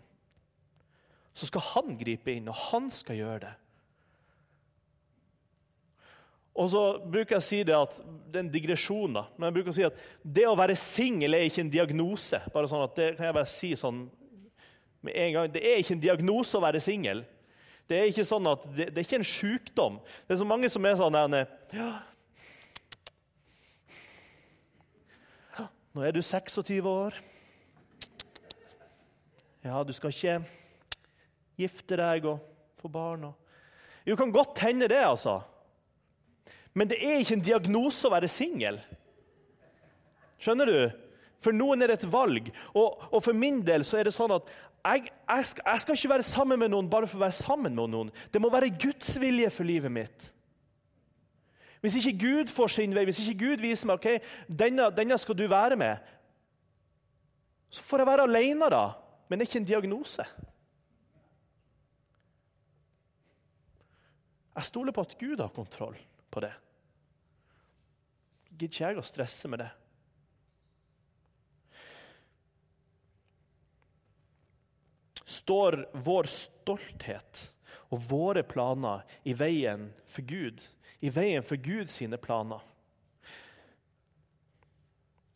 Så 1.34 1.48
skal 1.48 1.64
Han 1.72 1.96
gripe 1.98 2.32
inn, 2.34 2.50
og 2.52 2.58
Han 2.70 2.90
skal 2.92 3.18
gjøre 3.18 3.42
det. 3.46 3.52
Og 6.52 6.68
så 6.68 6.82
bruker 7.00 7.38
jeg 7.38 7.40
å 7.40 7.44
si 7.46 7.58
det 7.64 7.76
at 7.76 7.94
det 8.28 8.36
er 8.36 8.44
en 8.44 8.52
digresjon, 8.52 9.14
da. 9.16 9.24
Men 9.36 9.48
jeg 9.48 9.56
bruker 9.56 9.72
å 9.72 9.76
si 9.76 9.86
at 9.86 10.00
det 10.22 10.44
å 10.44 10.56
være 10.58 10.76
singel 10.76 11.36
er 11.36 11.46
ikke 11.48 11.62
en 11.64 11.72
diagnose. 11.72 12.42
Bare 12.52 12.68
sånn 12.68 12.84
at 12.84 12.98
Det 12.98 13.06
kan 13.16 13.30
jeg 13.30 13.36
bare 13.38 13.48
si 13.48 13.72
sånn 13.78 14.02
med 15.02 15.16
en 15.16 15.32
gang. 15.32 15.52
Det 15.54 15.62
er 15.64 15.80
ikke 15.80 15.96
en 15.96 16.04
diagnose 16.04 16.58
å 16.58 16.62
være 16.62 16.82
singel. 16.84 17.24
Det 17.88 17.98
er 17.98 18.10
ikke 18.10 18.26
sånn 18.28 18.46
at 18.50 18.66
det, 18.68 18.90
det, 18.92 19.00
er 19.00 19.06
ikke 19.06 19.20
en 19.22 19.30
sykdom. 19.32 19.96
Det 20.26 20.36
er 20.36 20.42
så 20.42 20.48
mange 20.48 20.68
som 20.72 20.86
er 20.86 21.00
sånn 21.00 21.16
ja, 21.16 21.88
Nå 25.92 26.00
er 26.06 26.14
du 26.16 26.22
26 26.24 26.88
år. 26.88 27.16
Ja, 29.62 29.82
du 29.84 29.92
skal 29.92 30.14
ikke 30.14 30.38
gifte 31.60 31.98
deg 32.00 32.26
og 32.30 32.40
få 32.80 32.88
barn. 32.90 33.28
Og... 33.28 33.34
Jo, 34.08 34.16
kan 34.16 34.32
godt 34.32 34.62
hende 34.64 34.88
det, 34.88 35.02
altså. 35.04 35.40
Men 36.72 36.88
det 36.88 36.98
er 37.04 37.20
ikke 37.20 37.36
en 37.36 37.44
diagnose 37.44 38.08
å 38.08 38.14
være 38.14 38.30
singel. 38.32 38.80
Skjønner 40.42 40.72
du? 40.72 40.78
For 41.42 41.54
noen 41.54 41.84
er 41.84 41.92
det 41.92 42.00
et 42.00 42.10
valg. 42.10 42.48
Og, 42.72 43.02
og, 43.10 43.20
for 43.20 43.36
min 43.36 43.60
del 43.66 43.84
så 43.86 44.00
er 44.00 44.08
det 44.08 44.16
sånn 44.16 44.32
at 44.32 44.48
jeg, 44.48 45.10
jeg, 45.12 45.46
skal, 45.46 45.66
jeg, 45.68 45.82
skal, 45.84 45.98
ikke 45.98 46.14
være 46.16 46.26
sammen 46.26 46.58
med 46.58 46.72
noen 46.72 46.88
bare 46.90 47.06
for 47.10 47.20
å 47.20 47.26
være 47.26 47.36
sammen 47.38 47.76
med 47.76 47.92
noen. 47.92 48.10
Det 48.32 48.40
må 48.42 48.50
være 48.50 48.72
Guds 48.80 49.14
vilje 49.20 49.52
for 49.52 49.68
livet 49.68 49.92
mitt. 49.92 50.32
Hvis 51.82 51.98
ikke 51.98 52.18
Gud 52.18 52.52
får 52.54 52.70
sin 52.76 52.94
vei, 52.94 53.02
hvis 53.08 53.18
ikke 53.24 53.40
Gud 53.40 53.62
viser 53.62 53.90
meg 53.90 53.98
ok, 53.98 54.26
denne, 54.46 54.86
denne 54.94 55.18
skal 55.18 55.36
du 55.38 55.48
være 55.50 55.76
med, 55.80 56.10
så 57.72 57.82
får 57.82 58.02
jeg 58.02 58.10
være 58.12 58.26
alene, 58.28 58.68
da. 58.70 58.84
Men 59.26 59.40
det 59.40 59.46
er 59.46 59.50
ikke 59.50 59.62
en 59.62 59.70
diagnose. 59.70 60.26
Jeg 64.52 64.68
stoler 64.68 64.94
på 64.94 65.04
at 65.06 65.16
Gud 65.18 65.40
har 65.40 65.54
kontroll 65.56 65.96
på 66.30 66.42
det. 66.44 66.52
Gidder 68.52 68.68
ikke 68.68 68.84
jeg 68.84 69.00
å 69.00 69.06
stresse 69.06 69.48
med 69.50 69.64
det. 69.64 69.70
Står 75.24 75.80
vår 76.04 76.28
stolthet 76.30 77.46
og 77.88 78.04
våre 78.10 78.44
planer 78.46 79.02
i 79.24 79.34
veien 79.34 79.88
for 80.12 80.28
Gud, 80.28 80.60
i 81.02 81.10
veien 81.10 81.44
for 81.44 81.60
Guds 81.60 81.98
planer? 82.22 82.62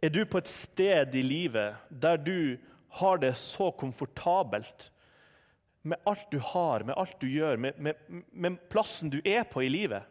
Er 0.03 0.13
du 0.13 0.23
på 0.29 0.39
et 0.39 0.51
sted 0.51 1.15
i 1.17 1.25
livet 1.25 1.75
der 1.91 2.21
du 2.21 2.59
har 3.01 3.19
det 3.19 3.35
så 3.41 3.71
komfortabelt 3.75 4.91
med 5.87 5.99
alt 6.07 6.31
du 6.31 6.39
har, 6.43 6.85
med 6.85 6.95
alt 6.99 7.17
du 7.21 7.27
gjør, 7.29 7.57
med, 7.57 7.79
med, 7.79 8.23
med 8.31 8.59
plassen 8.71 9.11
du 9.11 9.21
er 9.25 9.45
på 9.49 9.63
i 9.65 9.71
livet? 9.73 10.03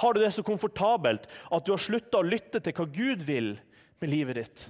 Har 0.00 0.14
du 0.14 0.20
det 0.22 0.32
så 0.32 0.44
komfortabelt 0.46 1.26
at 1.50 1.66
du 1.66 1.72
har 1.74 1.82
slutta 1.82 2.20
å 2.20 2.26
lytte 2.26 2.60
til 2.62 2.76
hva 2.76 2.86
Gud 2.88 3.24
vil 3.28 3.54
med 4.00 4.12
livet 4.12 4.40
ditt? 4.40 4.66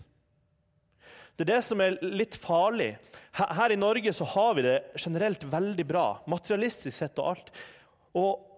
Det 1.37 1.47
er 1.47 1.55
det 1.55 1.65
som 1.65 1.81
er 1.81 1.97
litt 2.05 2.37
farlig. 2.37 2.95
Her, 3.33 3.73
i 3.73 3.79
Norge 3.79 4.13
så 4.13 4.27
har 4.29 4.57
vi 4.59 4.65
det 4.67 4.77
generelt 5.01 5.45
veldig 5.49 5.87
bra, 5.89 6.07
materialistisk 6.29 6.93
sett 6.97 7.21
og 7.23 7.31
alt. 7.31 7.53
Og, 8.19 8.50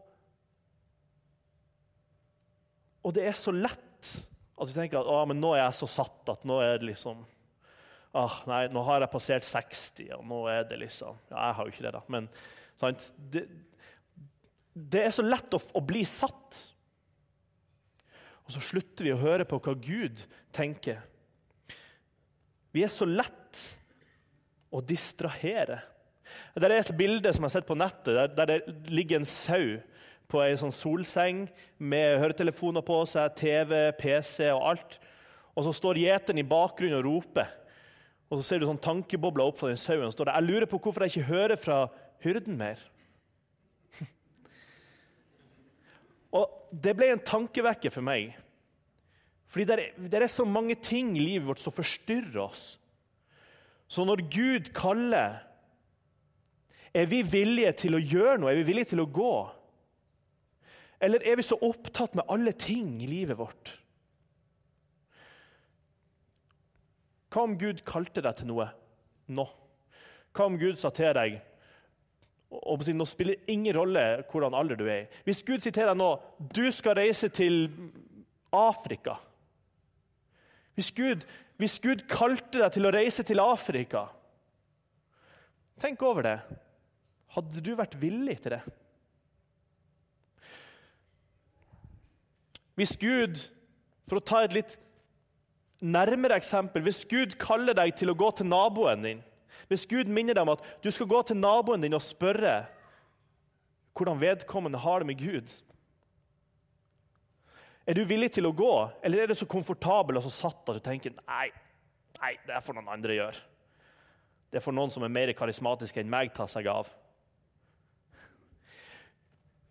og 3.02 3.14
det 3.16 3.26
er 3.26 3.36
så 3.38 3.54
lett 3.54 4.10
at 4.62 4.68
du 4.68 4.74
tenker 4.76 5.00
at 5.00 5.28
men 5.28 5.40
nå 5.42 5.54
er 5.56 5.64
jeg 5.64 5.78
så 5.80 5.88
satt 5.90 6.32
at 6.32 6.44
nå 6.48 6.60
er 6.62 6.78
det 6.78 6.92
liksom 6.92 7.22
ah, 8.14 8.40
Nei, 8.46 8.66
nå 8.72 8.82
har 8.86 9.02
jeg 9.02 9.12
passert 9.12 9.46
60, 9.48 10.12
og 10.18 10.26
nå 10.28 10.40
er 10.52 10.66
det 10.68 10.78
liksom 10.84 11.18
Ja, 11.30 11.48
jeg 11.48 11.58
har 11.58 11.66
jo 11.66 11.74
ikke 11.74 11.86
det, 11.86 11.94
da, 11.96 12.02
men 12.12 12.28
sant? 12.80 13.08
Det, 13.32 13.46
det 14.72 15.06
er 15.06 15.14
så 15.14 15.24
lett 15.24 15.52
å, 15.52 15.60
å, 15.76 15.82
bli 15.84 16.00
satt. 16.08 16.60
Og 18.46 18.54
så 18.54 18.62
slutter 18.64 19.04
vi 19.04 19.12
å 19.12 19.20
høre 19.20 19.44
på 19.48 19.58
hva 19.60 19.74
Gud 19.76 20.22
tenker. 20.54 21.02
Vi 22.72 22.84
er 22.84 22.92
så 22.92 23.04
lett 23.04 23.60
å 24.72 24.80
distrahere. 24.80 25.82
Det 26.56 26.64
er 26.64 26.78
et 26.78 26.94
bilde 26.96 27.34
som 27.34 27.44
jeg 27.44 27.50
har 27.50 27.56
sett 27.58 27.68
på 27.68 27.76
nettet, 27.76 28.14
der, 28.16 28.32
der 28.32 28.48
det 28.48 28.88
ligger 28.88 29.20
en 29.20 29.28
sau 29.28 29.76
på 30.32 30.40
ei 30.40 30.54
sånn 30.56 30.72
solseng 30.72 31.44
med 31.76 32.18
høretelefoner 32.22 32.84
på 32.86 33.02
seg, 33.10 33.34
TV, 33.36 33.90
PC 33.98 34.48
og 34.54 34.64
alt. 34.72 34.96
Og 35.52 35.66
så 35.66 35.74
står 35.76 36.00
gjeteren 36.00 36.40
i 36.40 36.48
bakgrunnen 36.48 36.98
og 36.98 37.06
roper. 37.06 37.50
Og 38.32 38.40
så 38.40 38.46
ser 38.46 38.62
du 38.62 38.68
sånn 38.68 38.80
tankebobler 38.80 39.44
opp 39.44 39.58
fra 39.60 39.68
den 39.68 39.80
sauen. 39.80 40.12
står 40.12 40.30
det, 40.30 40.34
Jeg 40.38 40.48
lurer 40.48 40.66
på 40.70 40.80
hvorfor 40.80 41.04
jeg 41.04 41.12
ikke 41.12 41.28
hører 41.28 41.56
fra 41.60 41.78
hyrden 42.24 42.56
mer. 42.56 42.80
Og 46.40 46.48
Det 46.72 46.96
ble 46.96 47.10
en 47.12 47.20
tankevekker 47.20 47.92
for 47.92 48.00
meg. 48.00 48.32
Fordi 49.52 49.66
det 49.68 49.74
er, 49.76 50.08
det 50.08 50.22
er 50.22 50.32
så 50.32 50.46
mange 50.48 50.74
ting 50.80 51.12
i 51.12 51.20
livet 51.20 51.44
vårt 51.50 51.60
som 51.60 51.74
forstyrrer 51.76 52.40
oss. 52.40 52.78
Så 53.84 54.06
når 54.08 54.24
Gud 54.32 54.70
kaller, 54.72 55.42
er 56.94 57.08
vi 57.10 57.20
villige 57.20 57.72
til 57.84 57.98
å 57.98 58.00
gjøre 58.00 58.38
noe? 58.40 58.48
Er 58.48 58.62
vi 58.62 58.70
villige 58.70 58.94
til 58.94 59.02
å 59.04 59.10
gå? 59.12 59.34
Eller 61.02 61.24
er 61.26 61.38
vi 61.38 61.46
så 61.46 61.58
opptatt 61.58 62.14
med 62.14 62.28
alle 62.30 62.52
ting 62.54 63.00
i 63.02 63.08
livet 63.10 63.38
vårt? 63.38 63.72
Hva 67.32 67.46
om 67.48 67.56
Gud 67.58 67.80
kalte 67.88 68.22
deg 68.22 68.36
til 68.38 68.50
noe 68.52 68.68
nå? 69.32 69.46
Hva 70.36 70.46
om 70.46 70.58
Gud 70.60 70.78
sa 70.80 70.92
til 70.94 71.14
deg 71.16 71.40
og 72.52 72.82
Nå 72.92 73.06
spiller 73.08 73.38
det 73.40 73.54
ingen 73.54 73.72
rolle 73.72 74.00
hvordan 74.28 74.52
alder 74.52 74.76
du 74.76 74.84
er 74.84 75.06
i. 75.06 75.20
Hvis 75.24 75.40
Gud 75.40 75.62
sier 75.64 75.72
til 75.72 75.88
deg 75.88 75.96
nå 75.96 76.10
du 76.52 76.66
skal 76.74 76.98
reise 77.00 77.30
til 77.32 77.64
Afrika 78.52 79.16
hvis 80.76 80.90
Gud, 80.96 81.24
hvis 81.60 81.78
Gud 81.84 82.04
kalte 82.08 82.60
deg 82.60 82.70
til 82.72 82.88
å 82.88 82.92
reise 82.92 83.24
til 83.28 83.40
Afrika 83.42 84.06
Tenk 85.82 86.02
over 86.06 86.22
det. 86.22 86.36
Hadde 87.34 87.62
du 87.64 87.72
vært 87.74 87.96
villig 87.98 88.36
til 88.44 88.54
det? 88.54 88.60
Hvis 92.78 92.96
Gud, 93.00 93.40
for 94.08 94.18
å 94.18 94.24
ta 94.24 94.42
et 94.44 94.54
litt 94.56 94.78
nærmere 95.82 96.38
eksempel 96.38 96.84
Hvis 96.86 97.02
Gud 97.10 97.36
kaller 97.42 97.76
deg 97.76 97.94
til 97.98 98.12
å 98.12 98.16
gå 98.18 98.30
til 98.38 98.48
naboen 98.48 99.02
din, 99.04 99.20
hvis 99.68 99.86
Gud 99.88 100.10
minner 100.10 100.36
deg 100.36 100.46
om 100.46 100.54
at 100.54 100.64
du 100.84 100.90
skal 100.94 101.08
gå 101.10 101.20
til 101.26 101.38
naboen 101.38 101.82
din 101.82 101.96
og 101.96 102.04
spørre 102.04 102.62
hvordan 103.92 104.20
vedkommende 104.20 104.80
har 104.80 105.02
det 105.02 105.10
med 105.10 105.20
Gud 105.20 105.52
Er 107.86 107.98
du 107.98 108.04
villig 108.06 108.30
til 108.32 108.46
å 108.46 108.54
gå, 108.56 108.74
eller 109.02 109.22
er 109.22 109.32
du 109.32 109.34
så 109.34 109.46
komfortabel 109.50 110.16
og 110.16 110.26
så 110.26 110.30
satt 110.30 110.68
at 110.70 110.78
du 110.78 110.84
tenker 110.84 111.16
nei, 111.18 111.48
nei, 112.20 112.36
det 112.46 112.62
får 112.62 112.78
noen 112.78 112.92
andre 112.94 113.16
gjøre? 113.16 113.48
Det 114.52 114.62
får 114.62 114.76
noen 114.76 114.92
som 114.92 115.02
er 115.02 115.10
mer 115.10 115.32
karismatiske 115.34 115.98
enn 115.98 116.12
meg, 116.12 116.30
ta 116.36 116.46
seg 116.46 116.68
av. 116.70 116.90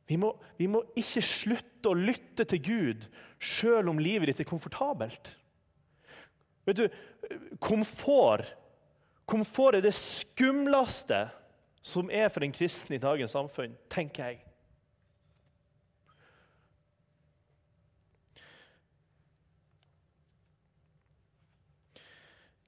Vi 0.09 0.17
må, 0.19 0.33
vi 0.57 0.67
må 0.67 0.81
ikke 0.97 1.23
slutte 1.23 1.91
å 1.91 1.97
lytte 1.97 2.45
til 2.49 2.63
Gud 2.65 3.05
sjøl 3.41 3.89
om 3.91 3.99
livet 4.01 4.31
ditt 4.31 4.43
er 4.43 4.49
komfortabelt. 4.49 5.35
Vet 6.67 6.77
du, 6.77 6.87
Komfort 7.61 8.57
Komfort 9.31 9.77
er 9.77 9.85
det 9.85 9.93
skumleste 9.95 11.29
som 11.81 12.09
er 12.11 12.27
for 12.29 12.43
en 12.43 12.51
kristen 12.53 12.97
i 12.97 13.01
dagens 13.01 13.31
samfunn, 13.31 13.77
tenker 13.89 14.27
jeg. 14.27 14.41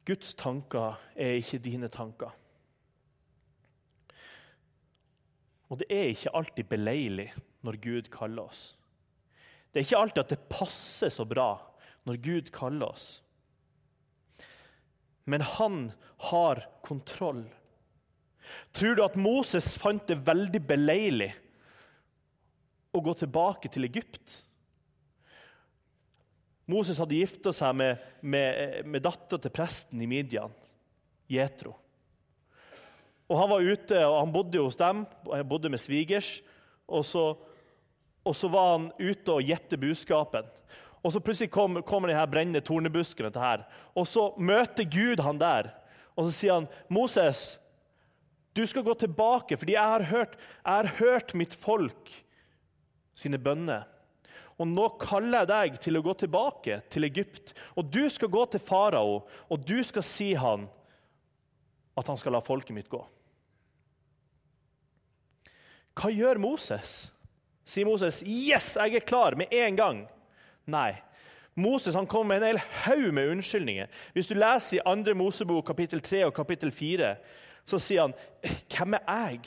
Guds 0.07 0.33
tanker 0.35 0.99
er 1.15 1.37
ikke 1.39 1.61
dine 1.63 1.87
tanker. 1.87 2.31
Og 5.73 5.81
det 5.81 5.89
er 5.89 6.11
ikke 6.11 6.35
alltid 6.37 6.69
beleilig 6.69 7.27
når 7.65 7.81
Gud 7.81 8.09
kaller 8.13 8.45
oss. 8.45 8.63
Det 9.73 9.81
er 9.81 9.87
ikke 9.87 10.01
alltid 10.05 10.21
at 10.21 10.33
det 10.35 10.49
passer 10.51 11.09
så 11.09 11.25
bra 11.25 11.55
når 12.05 12.19
Gud 12.21 12.53
kaller 12.53 12.93
oss 12.93 13.07
men 15.23 15.41
han 15.41 15.91
har 16.17 16.69
kontroll. 16.81 17.45
Tror 18.71 18.95
du 18.95 19.03
at 19.05 19.15
Moses 19.15 19.73
fant 19.79 20.07
det 20.07 20.19
veldig 20.25 20.61
beleilig 20.67 21.31
å 22.93 23.01
gå 23.03 23.13
tilbake 23.17 23.71
til 23.71 23.87
Egypt? 23.87 24.41
Moses 26.69 26.99
hadde 26.99 27.17
gifta 27.17 27.53
seg 27.55 27.75
med, 27.75 28.03
med, 28.21 28.83
med 28.87 29.03
dattera 29.03 29.41
til 29.41 29.53
presten 29.55 30.03
i 30.03 30.07
Midian, 30.07 30.51
Jetro. 31.31 31.75
Og 33.33 33.39
Han 33.39 33.49
var 33.49 33.65
ute, 33.65 33.97
og 34.05 34.19
han 34.19 34.33
bodde 34.33 34.61
hos 34.61 34.77
dem, 34.77 35.05
han 35.31 35.47
bodde 35.49 35.71
med 35.73 35.81
svigers. 35.81 36.43
Og 36.85 37.01
så, 37.05 37.31
og 38.21 38.35
så 38.37 38.49
var 38.53 38.75
han 38.75 38.91
ute 38.99 39.33
og 39.33 39.47
gjette 39.47 39.79
buskapen. 39.81 40.45
Og 41.01 41.11
så 41.11 41.19
plutselig 41.19 41.49
kommer, 41.51 41.81
kommer 41.81 42.13
her 42.13 42.29
brennende 42.29 42.61
tornebuskene. 42.61 43.31
til 43.31 43.41
her. 43.41 43.63
Og 43.95 44.05
så 44.07 44.33
møter 44.37 44.85
Gud 44.85 45.23
han 45.23 45.39
der, 45.39 45.73
og 46.15 46.25
så 46.25 46.31
sier 46.31 46.53
han, 46.53 46.67
'Moses, 46.89 47.57
du 48.55 48.65
skal 48.65 48.83
gå 48.83 48.93
tilbake, 48.93 49.57
fordi 49.57 49.73
jeg 49.73 49.81
har 49.81 50.03
hørt, 50.03 50.37
jeg 50.65 50.73
har 50.73 50.87
hørt 50.99 51.33
mitt 51.33 51.55
folk 51.55 52.11
sine 53.15 53.37
bønner.' 53.37 53.89
Og 54.59 54.67
nå 54.67 54.87
kaller 55.01 55.39
jeg 55.39 55.47
deg 55.47 55.79
til 55.81 55.97
å 55.97 56.03
gå 56.05 56.13
tilbake 56.13 56.81
til 56.89 57.03
Egypt. 57.03 57.55
Og 57.75 57.89
du 57.89 58.05
skal 58.09 58.29
gå 58.29 58.45
til 58.45 58.59
farao, 58.59 59.23
og 59.49 59.67
du 59.67 59.83
skal 59.83 60.03
si 60.03 60.33
han 60.33 60.69
at 61.97 62.07
han 62.07 62.17
skal 62.17 62.37
la 62.37 62.39
folket 62.39 62.75
mitt 62.75 62.89
gå. 62.89 63.01
Hva 65.93 66.09
gjør 66.09 66.39
Moses? 66.41 67.11
Sier 67.65 67.85
Moses 67.85 68.23
'Yes, 68.25 68.75
jeg 68.75 68.95
er 68.95 68.99
klar!' 68.99 69.35
med 69.35 69.47
en 69.51 69.75
gang. 69.75 70.07
Nei. 70.65 70.95
Moses 71.55 71.95
han 71.95 72.07
kommer 72.07 72.35
med 72.35 72.37
en 72.37 72.47
hel 72.47 72.57
haug 72.57 73.13
med 73.13 73.29
unnskyldninger. 73.29 73.87
Hvis 74.13 74.27
du 74.27 74.33
leser 74.33 74.77
i 74.77 75.03
2. 75.03 75.13
Mosebok 75.13 75.65
kapittel 75.65 76.01
3 76.01 76.25
og 76.25 76.33
kapittel 76.33 76.71
4, 76.71 77.15
så 77.65 77.79
sier 77.79 78.01
han 78.01 78.13
Hvem 78.69 78.93
er 78.93 79.29
jeg? 79.29 79.39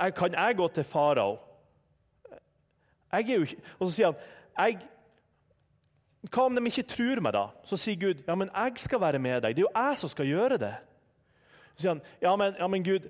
jeg 0.00 0.14
kan 0.14 0.32
jeg 0.32 0.56
gå 0.56 0.68
til 0.68 0.84
farao? 0.84 1.38
Og 3.78 3.88
så 3.88 3.92
sier 3.92 4.06
han 4.06 4.14
jeg, 4.58 4.78
Hva 6.30 6.44
om 6.44 6.54
de 6.54 6.64
ikke 6.66 6.82
tror 6.82 7.20
meg, 7.20 7.32
da? 7.32 7.46
Så 7.64 7.76
sier 7.76 7.96
Gud 7.96 8.22
ja, 8.26 8.34
men 8.34 8.50
jeg 8.54 8.72
skal 8.76 9.00
være 9.00 9.18
med 9.18 9.42
deg. 9.42 9.56
Det 9.56 9.62
er 9.62 9.68
jo 9.68 9.74
jeg 9.74 9.98
som 9.98 10.08
skal 10.08 10.26
gjøre 10.26 10.58
det. 10.58 10.74
Så 11.74 11.82
sier 11.82 11.94
han 11.94 12.02
ja, 12.22 12.36
men, 12.36 12.54
ja, 12.58 12.66
men 12.66 12.84
Gud, 12.84 13.08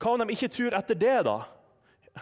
hva 0.00 0.12
om 0.12 0.24
de 0.24 0.32
ikke 0.34 0.48
tror 0.48 0.74
etter 0.76 0.98
det, 0.98 1.18
da? 1.24 1.42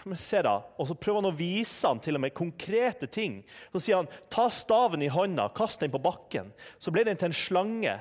Men 0.03 0.19
se 0.19 0.43
da, 0.43 0.57
Og 0.79 0.89
så 0.89 0.97
prøver 0.99 1.23
han 1.23 1.31
å 1.31 1.37
vise 1.39 1.87
han 1.87 2.01
til 2.03 2.19
og 2.19 2.25
med 2.25 2.35
konkrete 2.35 3.07
ting. 3.07 3.43
Så 3.73 3.83
sier 3.83 4.01
han 4.01 4.11
ta 4.33 4.49
staven 4.51 5.05
i 5.05 5.11
hånda, 5.13 5.49
kast 5.55 5.81
den 5.81 5.93
på 5.95 6.03
bakken. 6.03 6.51
Så 6.83 6.93
ble 6.95 7.05
den 7.07 7.21
til 7.21 7.31
en 7.31 7.37
slange. 7.37 7.95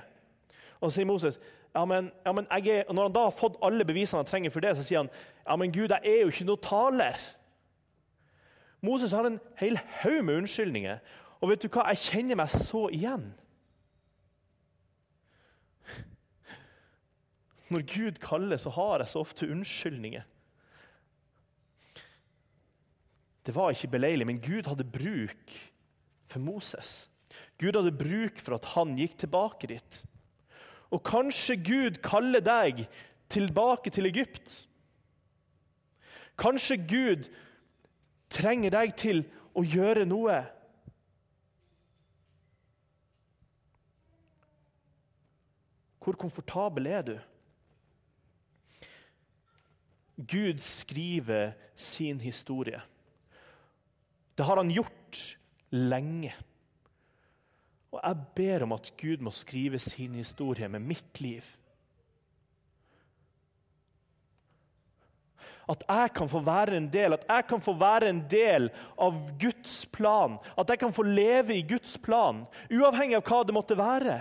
Og 0.81 0.89
så 0.89 0.97
sier 0.97 1.09
Moses 1.09 1.37
ja, 1.73 1.85
men, 1.89 2.11
ja, 2.25 2.31
men 2.37 2.45
er, 2.53 2.83
og 2.85 2.95
Når 2.95 3.07
han 3.07 3.13
da 3.15 3.21
har 3.25 3.37
fått 3.37 3.61
alle 3.65 3.85
bevisene 3.85 4.21
han 4.21 4.29
trenger 4.29 4.53
for 4.53 4.61
det, 4.61 4.75
så 4.77 4.83
sier 4.85 5.01
han 5.01 5.13
ja, 5.13 5.55
men 5.57 5.71
Gud, 5.73 5.89
jeg 5.89 6.01
er 6.05 6.19
jo 6.21 6.33
ikke 6.33 6.45
noe 6.45 6.61
taler. 6.61 7.21
Moses 8.83 9.15
har 9.15 9.25
en 9.25 9.39
hel 9.57 9.79
haug 10.01 10.19
med 10.25 10.43
unnskyldninger. 10.43 10.99
Og 11.41 11.49
vet 11.49 11.63
du 11.63 11.69
hva? 11.71 11.87
Jeg 11.93 12.03
kjenner 12.09 12.37
meg 12.39 12.51
så 12.51 12.85
igjen. 12.93 13.31
Når 17.73 17.87
Gud 17.89 18.19
kaller, 18.21 18.59
så 18.61 18.69
har 18.75 19.01
jeg 19.01 19.13
så 19.13 19.23
ofte 19.23 19.49
unnskyldninger. 19.49 20.27
Det 23.45 23.55
var 23.55 23.71
ikke 23.71 23.91
beleilig, 23.97 24.27
men 24.27 24.41
Gud 24.41 24.67
hadde 24.67 24.87
bruk 24.87 25.55
for 26.31 26.39
Moses. 26.39 27.09
Gud 27.59 27.75
hadde 27.75 27.97
bruk 27.97 28.39
for 28.39 28.55
at 28.55 28.65
han 28.75 28.95
gikk 28.97 29.17
tilbake 29.19 29.67
dit. 29.67 29.99
Og 30.93 31.03
kanskje 31.03 31.57
Gud 31.57 31.99
kaller 32.05 32.43
deg 32.43 32.85
tilbake 33.29 33.89
til 33.89 34.05
Egypt. 34.05 34.67
Kanskje 36.37 36.77
Gud 36.77 37.29
trenger 38.29 38.73
deg 38.73 38.95
til 38.97 39.23
å 39.53 39.63
gjøre 39.65 40.05
noe. 40.09 40.39
Hvor 46.03 46.17
komfortabel 46.19 46.89
er 46.91 47.05
du? 47.07 47.13
Gud 50.17 50.59
skriver 50.61 51.53
sin 51.75 52.19
historie. 52.21 52.81
Det 54.35 54.43
har 54.43 54.57
han 54.57 54.71
gjort 54.73 55.21
lenge. 55.69 56.33
Og 57.93 57.99
jeg 58.01 58.29
ber 58.35 58.65
om 58.65 58.73
at 58.73 58.89
Gud 58.97 59.21
må 59.21 59.33
skrive 59.33 59.79
sin 59.81 60.15
historie 60.17 60.69
med 60.69 60.81
mitt 60.81 61.21
liv. 61.21 61.45
At 65.69 65.83
jeg 65.87 66.11
kan 66.17 66.27
få 66.27 66.41
være 66.43 66.75
en 66.77 66.89
del, 66.91 67.13
at 67.15 67.23
jeg 67.29 67.45
kan 67.47 67.61
få 67.63 67.73
være 67.79 68.09
en 68.09 68.23
del 68.29 68.67
av 68.99 69.19
Guds 69.39 69.85
plan. 69.93 70.39
At 70.59 70.69
jeg 70.73 70.81
kan 70.81 70.93
få 70.93 71.05
leve 71.07 71.55
i 71.55 71.67
Guds 71.67 71.95
plan, 72.03 72.43
uavhengig 72.67 73.15
av 73.21 73.29
hva 73.29 73.43
det 73.47 73.55
måtte 73.55 73.77
være. 73.79 74.17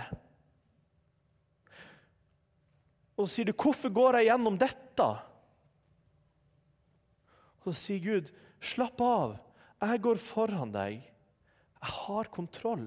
Og 3.17 3.27
så 3.27 3.33
sier 3.35 3.45
du, 3.45 3.53
'Hvorfor 3.53 3.89
går 3.93 4.17
jeg 4.17 4.25
gjennom 4.25 4.57
dette?' 4.57 5.21
Og 7.65 7.73
så 7.73 7.79
sier 7.79 7.99
Gud, 7.99 8.31
'Slapp 8.61 9.01
av. 9.01 9.39
Jeg 9.83 9.99
går 10.03 10.19
foran 10.21 10.71
deg. 10.71 11.01
Jeg 11.83 11.95
har 11.97 12.29
kontroll. 12.31 12.85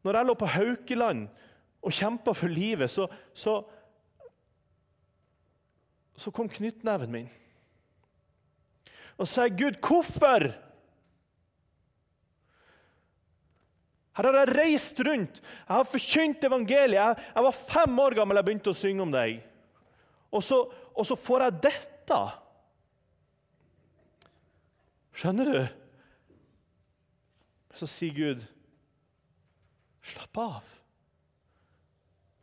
Når 0.00 0.16
jeg 0.16 0.28
lå 0.28 0.36
på 0.40 0.48
Haukeland 0.48 1.26
og 1.84 1.92
kjempa 1.92 2.32
for 2.36 2.52
livet, 2.52 2.90
så, 2.90 3.08
så, 3.34 3.60
Så 6.20 6.28
kom 6.36 6.50
knyttneven 6.52 7.08
min. 7.08 7.28
Og 9.16 9.28
sa 9.28 9.46
Gud, 9.48 9.78
hvorfor? 9.80 10.50
Her 14.16 14.28
har 14.28 14.36
jeg 14.42 14.52
reist 14.52 15.00
rundt, 15.00 15.40
jeg 15.40 15.72
har 15.72 15.88
forkynt 15.88 16.44
evangeliet. 16.44 16.98
Jeg, 16.98 17.30
jeg 17.34 17.46
var 17.46 17.56
fem 17.56 18.02
år 18.04 18.18
gammel 18.18 18.36
jeg 18.36 18.48
begynte 18.50 18.72
å 18.74 18.76
synge 18.76 19.06
om 19.06 19.14
deg. 19.14 19.40
Og 20.28 20.44
så, 20.44 20.58
og 20.92 21.08
så 21.08 21.16
får 21.16 21.46
jeg 21.46 21.62
dette. 21.70 22.20
Skjønner 25.20 25.50
du? 25.52 25.58
Så 27.76 27.84
sier 27.90 28.14
Gud, 28.16 28.46
slapp 30.00 30.40
av. 30.40 30.70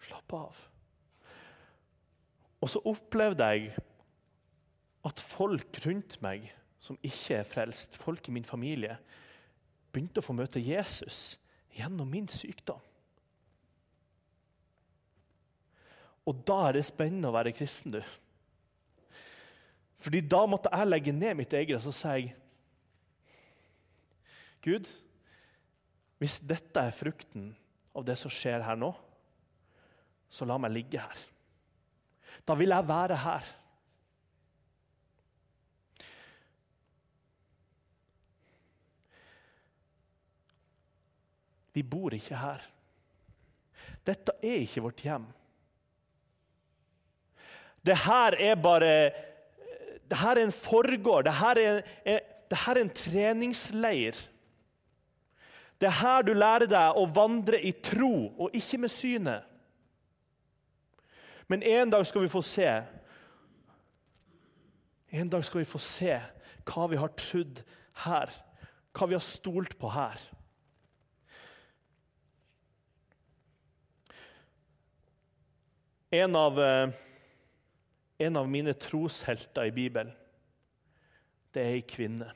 Slapp 0.06 0.36
av. 0.38 0.60
Og 2.62 2.70
så 2.70 2.82
opplevde 2.86 3.50
jeg 3.50 3.74
at 5.10 5.26
folk 5.26 5.82
rundt 5.88 6.20
meg 6.22 6.48
som 6.84 7.02
ikke 7.02 7.40
er 7.40 7.50
frelst, 7.50 7.98
folk 7.98 8.30
i 8.30 8.38
min 8.38 8.46
familie, 8.46 9.00
begynte 9.90 10.22
å 10.22 10.28
få 10.28 10.38
møte 10.38 10.62
Jesus 10.62 11.40
gjennom 11.74 12.10
min 12.13 12.30
sykdom. 12.30 12.82
Og 16.30 16.46
da 16.46 16.63
er 16.68 16.78
det 16.78 16.86
spennende 16.86 17.32
å 17.32 17.38
være 17.40 17.56
kristen, 17.58 17.98
du. 17.98 18.02
Fordi 19.98 20.22
da 20.22 20.46
måtte 20.46 20.70
jeg 20.70 20.92
legge 20.92 21.16
ned 21.16 21.40
mitt 21.40 21.56
eget 21.58 21.80
og 21.80 21.88
så 21.88 21.96
sa 21.96 22.20
jeg 22.20 22.36
Gud, 24.67 24.89
hvis 26.19 26.41
dette 26.43 26.82
er 26.82 26.95
frukten 26.95 27.51
av 27.95 28.03
det 28.08 28.17
som 28.19 28.34
skjer 28.34 28.65
her 28.65 28.80
nå, 28.80 28.91
så 30.27 30.47
la 30.47 30.58
meg 30.60 30.73
ligge 30.75 30.99
her. 30.99 31.23
Da 32.43 32.56
vil 32.60 32.73
jeg 32.73 32.88
være 32.89 33.19
her. 33.23 33.47
Vi 41.77 41.84
bor 41.86 42.15
ikke 42.17 42.38
her. 42.41 42.63
Dette 44.08 44.34
er 44.41 44.63
ikke 44.63 44.82
vårt 44.82 45.03
hjem. 45.06 45.27
Det 47.86 47.95
her 48.03 48.36
er 48.41 48.56
bare 48.60 48.93
det 50.08 50.17
her 50.17 50.39
er 50.39 50.47
en 50.47 50.56
forgård, 50.56 51.25
det 51.27 51.34
her 51.36 51.60
er, 51.60 51.82
er, 52.08 52.19
det 52.49 52.58
her 52.63 52.77
er 52.77 52.82
en 52.82 52.93
treningsleir. 52.95 54.19
Det 55.78 55.88
er 55.88 56.00
her 56.00 56.24
du 56.26 56.34
lærer 56.34 56.70
deg 56.70 56.98
å 56.98 57.06
vandre 57.13 57.60
i 57.62 57.72
tro 57.86 58.30
og 58.38 58.56
ikke 58.58 58.80
med 58.82 58.92
synet. 58.92 59.46
Men 61.48 61.63
en 61.63 61.92
dag 61.94 62.06
skal 62.06 62.26
vi 62.26 62.32
få 62.32 62.42
se 62.44 62.68
En 65.08 65.30
dag 65.32 65.46
skal 65.46 65.62
vi 65.62 65.70
få 65.70 65.80
se 65.80 66.18
hva 66.68 66.88
vi 66.92 66.98
har 67.00 67.13
trodd 67.16 67.62
her, 68.04 68.34
hva 68.92 69.06
vi 69.08 69.16
har 69.16 69.24
stolt 69.24 69.78
på 69.80 69.88
her. 69.88 70.20
En 76.12 76.36
av, 76.36 76.60
eh, 76.60 76.92
en 78.20 78.36
av 78.36 78.50
mine 78.50 78.74
troshelter 78.74 79.72
i 79.72 79.72
Bibelen, 79.72 80.12
det 81.54 81.63
er 81.63 81.74
ei 81.80 81.82
kvinne. 81.88 82.34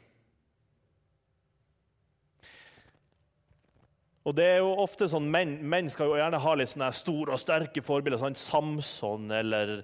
Og 4.22 4.36
det 4.38 4.46
er 4.46 4.60
jo 4.62 4.74
ofte 4.84 5.08
sånn, 5.10 5.30
Menn, 5.34 5.56
menn 5.66 5.90
skal 5.90 6.12
jo 6.12 6.20
gjerne 6.20 6.42
ha 6.44 6.54
litt 6.58 6.70
sånne 6.70 6.92
store 6.94 7.34
og 7.34 7.42
sterke 7.42 7.82
forbilder. 7.82 8.22
sånn 8.22 8.38
Samson 8.38 9.32
eller 9.34 9.80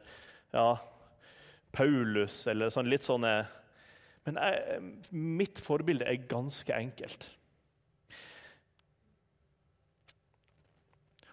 ja, 0.53 0.67
Paulus 1.73 2.43
eller 2.47 2.69
sånn 2.73 2.89
litt 2.89 3.05
sånne 3.05 3.33
Men 4.27 4.37
jeg, 4.41 4.81
mitt 5.15 5.59
forbilde 5.63 6.03
er 6.03 6.27
ganske 6.27 6.73
enkelt. 6.75 7.23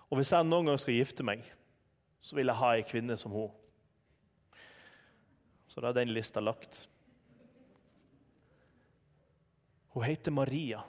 Og 0.06 0.20
hvis 0.20 0.30
jeg 0.30 0.46
noen 0.46 0.70
gang 0.70 0.78
skal 0.78 0.94
gifte 0.94 1.26
meg, 1.26 1.42
så 2.22 2.38
vil 2.38 2.46
jeg 2.46 2.60
ha 2.60 2.68
ei 2.76 2.84
kvinne 2.86 3.16
som 3.18 3.34
hun. 3.34 3.50
Så 5.66 5.82
da 5.82 5.90
er 5.90 5.96
den 5.98 6.14
lista 6.14 6.38
lagt. 6.38 6.84
Hun 9.90 10.06
heter 10.06 10.30
Maria. 10.30 10.84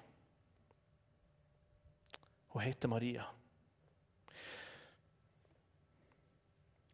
Hun 2.56 2.64
heter 2.64 2.88
Maria. 2.88 3.24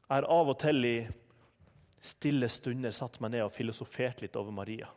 Jeg 0.10 0.16
har 0.16 0.26
av 0.26 0.48
og 0.50 0.56
til 0.58 0.88
i 0.90 0.96
stille 2.02 2.48
stunder 2.50 2.96
satt 2.98 3.20
meg 3.22 3.36
ned 3.36 3.44
og 3.46 3.54
filosofert 3.54 4.24
litt 4.24 4.40
over 4.42 4.56
Maria. 4.58 4.88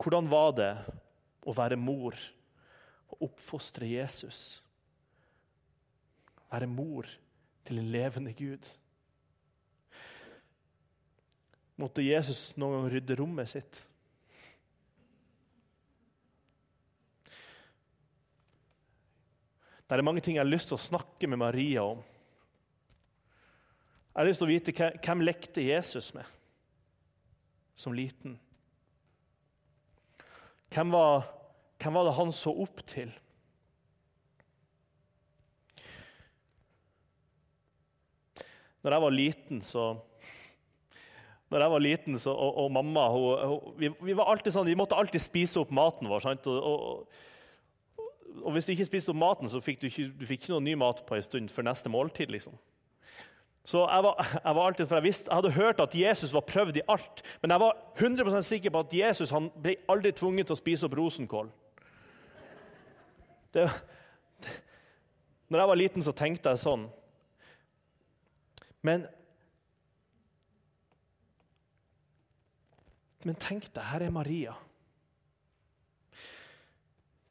Hvordan 0.00 0.30
var 0.32 0.54
det 0.56 0.70
å 1.44 1.52
være 1.52 1.76
mor 1.76 2.16
og 3.12 3.26
oppfostre 3.28 3.90
Jesus? 3.92 4.62
Være 6.48 6.70
mor 6.72 7.12
til 7.68 7.82
en 7.82 7.92
levende 7.92 8.32
Gud. 8.32 8.72
Måtte 11.76 12.08
Jesus 12.08 12.46
noen 12.56 12.78
gang 12.78 12.90
rydde 12.96 13.20
rommet 13.20 13.52
sitt? 13.52 13.84
Det 19.88 19.96
er 19.96 20.04
mange 20.04 20.20
ting 20.20 20.36
jeg 20.36 20.44
har 20.44 20.50
lyst 20.50 20.68
til 20.68 20.76
å 20.76 20.84
snakke 20.84 21.28
med 21.32 21.40
Maria 21.40 21.86
om. 21.94 22.02
Jeg 24.12 24.20
har 24.20 24.28
lyst 24.28 24.42
til 24.42 24.48
å 24.48 24.50
vite 24.50 24.90
hvem 25.00 25.22
lekte 25.24 25.64
Jesus 25.64 26.10
med 26.12 26.28
som 27.78 27.94
liten. 27.94 28.34
Hvem 30.74 30.92
var, 30.92 31.28
hvem 31.80 31.96
var 31.96 32.08
det 32.08 32.16
han 32.18 32.34
så 32.34 32.52
opp 32.66 32.82
til? 32.90 33.14
Når 38.82 38.94
jeg 38.94 39.04
var 39.06 39.14
liten, 39.14 39.62
så 39.64 39.86
når 41.48 41.64
jeg 41.64 41.72
var 41.72 41.80
liten, 41.80 42.18
så, 42.20 42.34
og, 42.34 42.58
og, 42.60 42.72
mamma 42.76 43.06
hun, 43.14 43.46
hun, 43.48 43.76
vi, 43.80 43.88
vi, 44.10 44.16
var 44.18 44.42
sånn, 44.44 44.68
vi 44.68 44.76
måtte 44.76 44.98
alltid 44.98 45.22
spise 45.22 45.62
opp 45.62 45.70
maten 45.72 46.10
vår. 46.10 46.26
Og, 46.34 46.58
og, 46.58 47.22
og 48.42 48.52
hvis 48.52 48.66
du 48.66 48.72
ikke 48.72 48.88
spiste 48.88 49.12
opp 49.12 49.20
maten, 49.20 49.48
så 49.50 49.60
fikk 49.62 49.80
du 49.82 49.86
ikke, 49.88 50.08
du 50.20 50.26
fikk 50.26 50.42
ikke 50.42 50.54
noe 50.54 50.64
ny 50.64 50.74
mat 50.78 51.00
på 51.06 51.16
en 51.16 51.24
stund 51.24 51.50
før 51.52 51.68
neste 51.68 51.90
måltid. 51.92 52.30
liksom. 52.32 52.56
Så 53.64 53.84
jeg 53.84 54.04
var, 54.04 54.20
jeg 54.46 54.56
var 54.56 54.66
alltid, 54.66 54.86
for 54.86 54.96
jeg, 54.96 55.06
visste, 55.08 55.30
jeg 55.30 55.36
hadde 55.36 55.56
hørt 55.56 55.80
at 55.80 55.94
Jesus 55.94 56.34
var 56.34 56.46
prøvd 56.48 56.80
i 56.80 56.86
alt, 56.88 57.22
men 57.42 57.50
jeg 57.50 57.60
var 57.60 57.76
100% 57.98 58.48
sikker 58.48 58.70
på 58.70 58.84
at 58.84 58.94
Jesus 58.94 59.34
han 59.34 59.50
ble 59.62 59.76
aldri 59.88 60.12
tvunget 60.12 60.48
til 60.48 60.56
å 60.56 60.60
spise 60.60 60.88
opp 60.88 60.96
rosenkål. 60.98 61.50
Det, 63.54 63.66
det, 64.44 64.56
når 65.50 65.64
jeg 65.64 65.72
var 65.72 65.80
liten, 65.82 66.04
så 66.04 66.16
tenkte 66.16 66.52
jeg 66.52 66.64
sånn. 66.64 66.88
Men 68.86 69.08
Men 73.26 73.34
tenk 73.34 73.66
deg, 73.74 73.82
her 73.82 74.04
er 74.06 74.12
Maria 74.14 74.52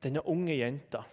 denne 0.04 0.24
unge 0.30 0.56
jenta. 0.56 1.04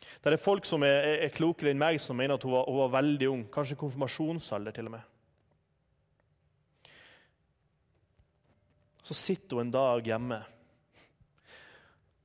Det 0.00 0.32
er 0.32 0.40
folk 0.40 0.66
som 0.68 0.84
er, 0.84 1.24
er, 1.24 1.32
klokere 1.32 1.72
enn 1.72 1.80
meg, 1.80 1.98
som 2.00 2.16
mener 2.16 2.36
at 2.36 2.44
hun 2.44 2.54
var, 2.54 2.68
hun 2.68 2.82
var 2.82 2.94
veldig 3.00 3.28
ung. 3.30 3.42
Kanskje 3.52 3.78
konfirmasjonsalder 3.80 4.76
til 4.76 4.90
og 4.90 4.94
med. 4.96 5.08
Så 9.04 9.16
sitter 9.16 9.58
hun 9.58 9.66
en 9.66 9.74
dag 9.74 10.06
hjemme, 10.06 10.38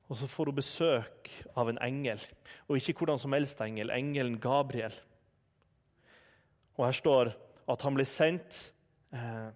og 0.06 0.18
så 0.20 0.28
får 0.30 0.52
hun 0.52 0.58
besøk 0.60 1.32
av 1.58 1.72
en 1.72 1.80
engel. 1.82 2.22
Og 2.68 2.78
ikke 2.78 3.00
hvordan 3.00 3.18
som 3.18 3.34
helst 3.34 3.60
engel, 3.64 3.90
engelen 3.90 4.38
Gabriel. 4.38 4.94
Og 6.76 6.86
her 6.86 6.94
står 6.94 7.32
at 7.66 7.82
han 7.82 7.96
ble 7.96 8.06
sendt 8.06 8.60
eh, 9.16 9.48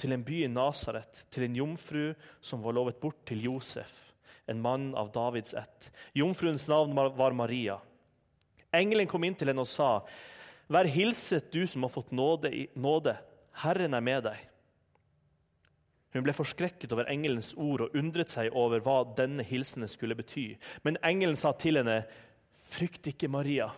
til 0.00 0.14
en 0.14 0.24
by 0.24 0.44
i 0.46 0.50
Nasaret, 0.50 1.26
til 1.28 1.44
en 1.44 1.58
jomfru 1.58 2.04
som 2.40 2.62
var 2.64 2.78
lovet 2.78 3.02
bort 3.02 3.20
til 3.28 3.42
Josef 3.50 4.07
en 4.48 4.60
mann 4.60 4.94
av 4.94 5.12
Davids 5.12 5.54
ett. 5.54 5.90
Jomfruens 6.12 6.68
navn 6.68 6.94
var 6.94 7.32
Maria. 7.32 7.78
Engelen 8.72 9.06
kom 9.06 9.24
inn 9.24 9.34
til 9.34 9.48
henne 9.48 9.64
og 9.64 9.70
sa, 9.70 10.04
'Vær 10.68 10.84
hilset, 10.84 11.52
du 11.52 11.66
som 11.66 11.82
har 11.82 11.88
fått 11.90 12.12
nåde, 12.12 12.68
nåde. 12.76 13.16
Herren 13.52 13.94
er 13.94 14.00
med 14.00 14.24
deg.' 14.24 14.48
Hun 16.12 16.22
ble 16.22 16.32
forskrekket 16.32 16.92
over 16.92 17.08
engelens 17.08 17.54
ord 17.56 17.80
og 17.80 17.94
undret 17.96 18.30
seg 18.32 18.52
over 18.56 18.80
hva 18.80 19.04
denne 19.16 19.44
hilsenen 19.44 19.88
skulle 19.88 20.16
bety. 20.16 20.56
Men 20.82 20.96
engelen 21.02 21.36
sa 21.36 21.52
til 21.52 21.76
henne, 21.76 22.04
'Frykt 22.68 23.06
ikke, 23.06 23.28
Maria.' 23.28 23.72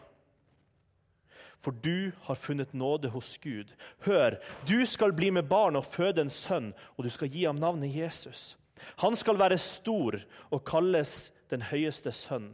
For 1.60 1.70
du 1.70 2.12
har 2.22 2.34
funnet 2.34 2.72
nåde 2.72 3.10
hos 3.12 3.36
Gud. 3.38 3.74
Hør, 4.06 4.38
du 4.66 4.86
skal 4.86 5.12
bli 5.12 5.30
med 5.30 5.48
barn 5.48 5.76
og 5.76 5.84
føde 5.84 6.20
en 6.20 6.30
sønn, 6.32 6.72
og 6.96 7.04
du 7.04 7.10
skal 7.10 7.28
gi 7.28 7.44
ham 7.44 7.60
navnet 7.60 7.94
Jesus. 7.94 8.56
Han 9.02 9.16
skal 9.16 9.38
være 9.38 9.58
stor 9.58 10.18
og 10.50 10.64
kalles 10.64 11.32
den 11.50 11.62
høyeste 11.62 12.12
sønn. 12.12 12.52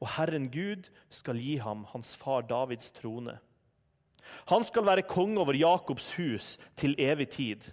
Og 0.00 0.08
Herren 0.16 0.50
Gud 0.50 0.88
skal 1.10 1.38
gi 1.38 1.56
ham 1.62 1.86
hans 1.92 2.16
far 2.18 2.42
Davids 2.46 2.90
trone. 2.96 3.38
Han 4.50 4.64
skal 4.64 4.86
være 4.86 5.06
konge 5.06 5.40
over 5.40 5.54
Jakobs 5.54 6.12
hus 6.16 6.56
til 6.76 6.96
evig 6.98 7.28
tid. 7.28 7.70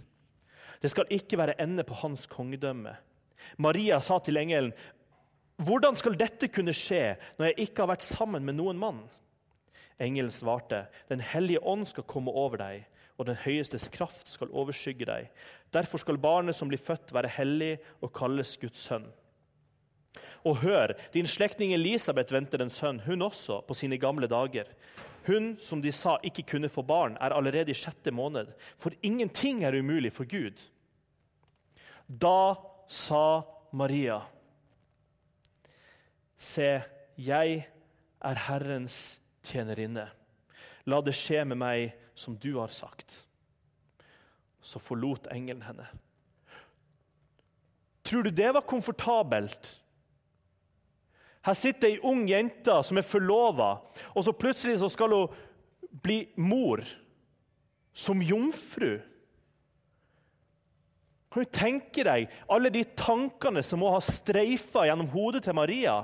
Det 0.82 0.90
skal 0.90 1.10
ikke 1.10 1.38
være 1.38 1.60
ende 1.60 1.84
på 1.84 1.94
hans 1.94 2.26
kongedømme. 2.26 2.96
Maria 3.56 4.00
sa 4.00 4.18
til 4.18 4.36
engelen, 4.36 4.72
'Hvordan 5.58 5.96
skal 5.96 6.18
dette 6.18 6.48
kunne 6.48 6.72
skje 6.72 7.16
når 7.38 7.46
jeg 7.46 7.54
ikke 7.58 7.82
har 7.82 7.86
vært 7.86 8.02
sammen 8.02 8.44
med 8.44 8.54
noen 8.54 8.78
mann?' 8.78 9.08
Engelen 10.00 10.30
svarte, 10.30 10.86
'Den 11.08 11.20
hellige 11.20 11.62
ånd 11.62 11.86
skal 11.86 12.04
komme 12.04 12.30
over 12.30 12.56
deg, 12.56 12.86
og 13.20 13.28
den 13.28 13.36
høyestes 13.44 13.90
kraft 13.92 14.30
skal 14.32 14.48
overskygge 14.50 15.06
deg.' 15.06 15.28
'Derfor 15.70 16.00
skal 16.00 16.18
barnet 16.18 16.56
som 16.56 16.68
blir 16.68 16.80
født, 16.80 17.12
være 17.12 17.28
hellig 17.36 17.78
og 18.00 18.12
kalles 18.16 18.56
Guds 18.56 18.80
sønn.' 18.88 19.12
Og 20.44 20.56
hør, 20.64 20.96
din 21.12 21.26
slektning 21.26 21.74
Elisabeth 21.76 22.32
venter 22.32 22.62
en 22.62 22.72
sønn, 22.72 23.00
hun 23.04 23.22
også, 23.22 23.60
på 23.60 23.74
sine 23.76 23.98
gamle 24.00 24.26
dager. 24.26 24.64
Hun 25.26 25.58
som 25.60 25.82
de 25.82 25.92
sa 25.92 26.16
ikke 26.24 26.46
kunne 26.48 26.68
få 26.72 26.82
barn, 26.82 27.18
er 27.20 27.36
allerede 27.36 27.70
i 27.70 27.76
sjette 27.76 28.10
måned, 28.10 28.48
for 28.78 28.90
ingenting 29.02 29.64
er 29.64 29.76
umulig 29.76 30.12
for 30.12 30.24
Gud. 30.24 30.56
Da 32.08 32.54
sa 32.88 33.42
Maria, 33.72 34.22
Se, 36.40 36.80
jeg 37.20 37.66
er 38.24 38.38
Herrens 38.46 39.20
tjenerinne. 39.44 40.06
La 40.88 41.00
det 41.04 41.12
skje 41.12 41.42
med 41.44 41.58
meg 41.60 41.90
som 42.20 42.36
du 42.36 42.54
har 42.58 42.68
sagt. 42.68 43.16
Så 44.60 44.78
forlot 44.78 45.30
engelen 45.32 45.62
henne. 45.64 45.86
Tror 48.04 48.22
du 48.22 48.30
det 48.30 48.52
var 48.52 48.66
komfortabelt? 48.68 49.70
Her 51.40 51.56
sitter 51.56 51.88
ei 51.88 52.00
ung 52.04 52.26
jente 52.28 52.74
som 52.84 53.00
er 53.00 53.06
forlova, 53.06 53.78
og 54.12 54.24
så 54.26 54.36
plutselig 54.36 54.80
så 54.82 54.90
skal 54.92 55.14
hun 55.16 55.38
bli 56.04 56.26
mor 56.36 56.84
som 57.96 58.20
jomfru. 58.22 58.98
Kan 61.30 61.46
du 61.46 61.54
tenke 61.54 62.04
deg 62.04 62.28
alle 62.50 62.72
de 62.74 62.82
tankene 62.98 63.62
som 63.64 63.80
må 63.80 63.94
ha 63.94 64.00
streifa 64.04 64.84
gjennom 64.88 65.08
hodet 65.14 65.46
til 65.46 65.56
Maria? 65.56 66.00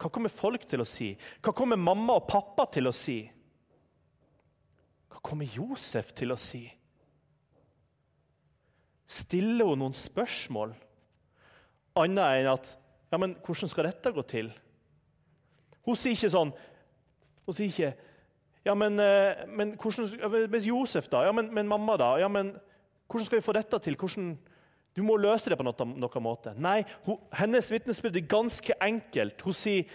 Hva 0.00 0.08
kommer 0.10 0.32
folk 0.32 0.64
til 0.66 0.82
å 0.82 0.88
si? 0.88 1.12
Hva 1.44 1.52
kommer 1.54 1.78
mamma 1.78 2.16
og 2.18 2.26
pappa 2.30 2.66
til 2.72 2.88
å 2.88 2.96
si? 2.96 3.20
Hva 5.20 5.28
kommer 5.34 5.50
Josef 5.52 6.14
til 6.16 6.32
å 6.32 6.38
si? 6.40 6.62
Stiller 9.10 9.68
hun 9.68 9.82
noen 9.82 9.96
spørsmål 9.96 10.72
annet 12.00 12.40
enn 12.40 12.48
at 12.48 12.70
ja, 13.10 13.18
men 13.18 13.34
hvordan 13.44 13.68
skal 13.68 13.88
dette 13.90 14.12
gå 14.14 14.22
til? 14.30 14.48
Hun 15.84 15.98
sier 15.98 16.14
ikke 16.14 16.30
sånn 16.30 16.52
Hun 17.46 17.56
sier 17.56 17.68
ikke 17.72 17.90
Ja, 18.64 18.74
men, 18.76 19.00
eh, 19.00 19.46
men 19.48 19.74
hvordan, 19.80 20.46
Hvis 20.52 20.68
Josef, 20.68 21.08
da? 21.10 21.24
Ja, 21.26 21.32
men, 21.32 21.52
men, 21.52 21.68
mamma, 21.68 21.96
da? 22.00 22.14
Ja, 22.20 22.28
men 22.28 22.54
hvordan 23.10 23.26
skal 23.26 23.40
vi 23.40 23.44
få 23.44 23.52
dette 23.56 23.78
til? 23.82 23.96
Hvordan, 23.98 24.38
du 24.94 25.02
må 25.02 25.16
løse 25.18 25.50
det 25.50 25.58
på 25.58 25.64
noen, 25.66 25.96
noen 25.98 26.22
måte. 26.22 26.52
Nei, 26.54 26.84
hun, 27.02 27.18
hennes 27.34 27.70
vitnesbyrd 27.72 28.20
er 28.20 28.28
ganske 28.30 28.76
enkelt. 28.86 29.42
Hun 29.42 29.56
sier, 29.56 29.88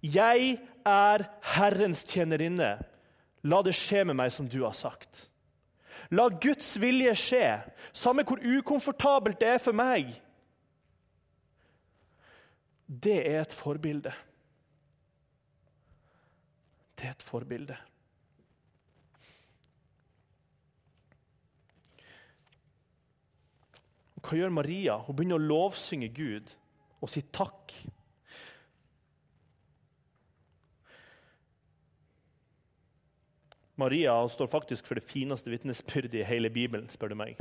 'Jeg 0.00 0.60
er 0.86 1.24
Herrens 1.42 2.04
tjenerinne. 2.06 2.78
La 3.42 3.62
det 3.64 3.74
skje 3.76 4.04
med 4.04 4.18
meg 4.20 4.32
som 4.34 4.48
du 4.48 4.62
har 4.64 4.76
sagt.' 4.76 5.26
La 6.10 6.26
Guds 6.42 6.72
vilje 6.80 7.12
skje, 7.14 7.44
samme 7.94 8.24
hvor 8.26 8.40
ukomfortabelt 8.42 9.38
det 9.38 9.48
er 9.52 9.60
for 9.62 9.76
meg 9.76 10.08
det 12.90 13.30
er 13.30 13.40
et 13.40 13.52
forbilde. 13.52 14.12
Det 16.98 17.06
er 17.06 17.14
et 17.14 17.22
forbilde. 17.22 17.76
Hva 24.20 24.36
gjør 24.36 24.50
Maria? 24.52 24.98
Hun 25.06 25.16
begynner 25.16 25.38
å 25.38 25.46
lovsynge 25.52 26.10
Gud 26.12 26.50
og 27.00 27.08
si 27.08 27.22
takk. 27.32 27.72
Maria 33.80 34.14
står 34.28 34.46
faktisk 34.52 34.86
for 34.86 34.98
det 34.98 35.06
fineste 35.08 35.50
vitnesbyrdet 35.50 36.20
i 36.20 36.26
hele 36.28 36.50
Bibelen, 36.52 36.88
spør 36.92 37.14
du 37.14 37.16
meg. 37.18 37.38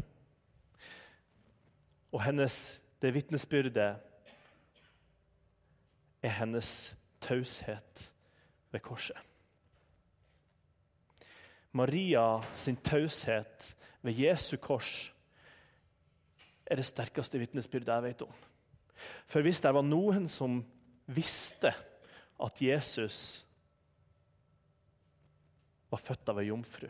Og 2.16 2.24
hennes, 2.24 2.80
det 3.02 3.14
vitnesbyrdet 3.14 3.90
er 6.24 6.36
hennes 6.40 6.72
taushet 7.22 8.12
ved 8.72 8.80
korset. 8.80 9.18
Maria 11.72 12.42
sin 12.56 12.76
taushet 12.76 13.76
ved 14.02 14.14
Jesu 14.18 14.58
kors 14.58 15.14
er 16.66 16.80
det 16.80 16.86
sterkeste 16.86 17.40
vitnesbyrdet 17.40 17.94
jeg 17.94 18.04
vet 18.04 18.22
om. 18.22 18.34
For 19.30 19.42
hvis 19.42 19.62
det 19.62 19.74
var 19.74 19.86
noen 19.86 20.28
som 20.30 20.62
visste 21.10 21.72
at 22.40 22.62
Jesus 22.62 23.46
var 25.90 26.02
født 26.02 26.30
av 26.30 26.40
ei 26.42 26.50
jomfru, 26.50 26.88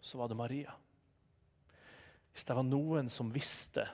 så 0.00 0.18
var 0.18 0.30
det 0.30 0.38
Maria. 0.38 0.74
Hvis 2.32 2.46
det 2.46 2.54
var 2.54 2.66
noen 2.66 3.10
som 3.10 3.32
visste 3.34 3.84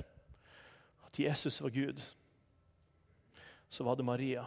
at 1.05 1.19
Jesus 1.19 1.61
var 1.65 1.73
Gud, 1.75 2.01
så 3.69 3.85
var 3.85 3.97
det 3.99 4.07
Maria. 4.07 4.45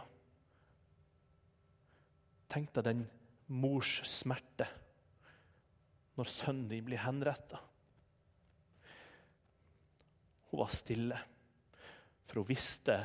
Tenk 2.48 2.70
deg 2.72 2.86
den 2.86 3.02
mors 3.48 3.98
smerte 4.08 4.68
når 6.18 6.30
sønnen 6.32 6.70
din 6.70 6.86
blir 6.86 7.02
henretta. 7.02 7.60
Hun 10.48 10.62
var 10.62 10.72
stille, 10.72 11.18
for 12.26 12.40
hun 12.40 12.48
visste 12.48 12.96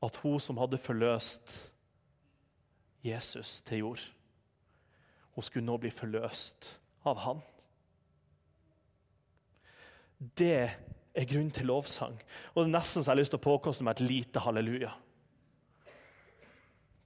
at 0.00 0.16
hun 0.22 0.40
som 0.40 0.58
hadde 0.62 0.80
forløst 0.80 1.52
Jesus 3.04 3.62
til 3.62 3.78
jord, 3.78 4.02
hun 5.34 5.44
skulle 5.44 5.66
nå 5.66 5.76
bli 5.80 5.90
forløst 5.94 6.68
av 7.08 7.20
han. 7.24 7.40
Det 10.36 10.68
er 11.14 11.28
grunn 11.28 11.48
til 11.54 11.70
lovsang. 11.70 12.18
Og 12.52 12.62
det 12.62 12.68
er 12.68 12.74
nesten 12.74 13.02
så 13.02 13.08
jeg 13.08 13.14
har 13.14 13.20
lyst 13.22 13.32
til 13.32 13.40
å 13.40 13.46
påkoste 13.46 13.86
meg 13.86 13.96
et 13.96 14.10
lite 14.10 14.42
halleluja. 14.44 14.92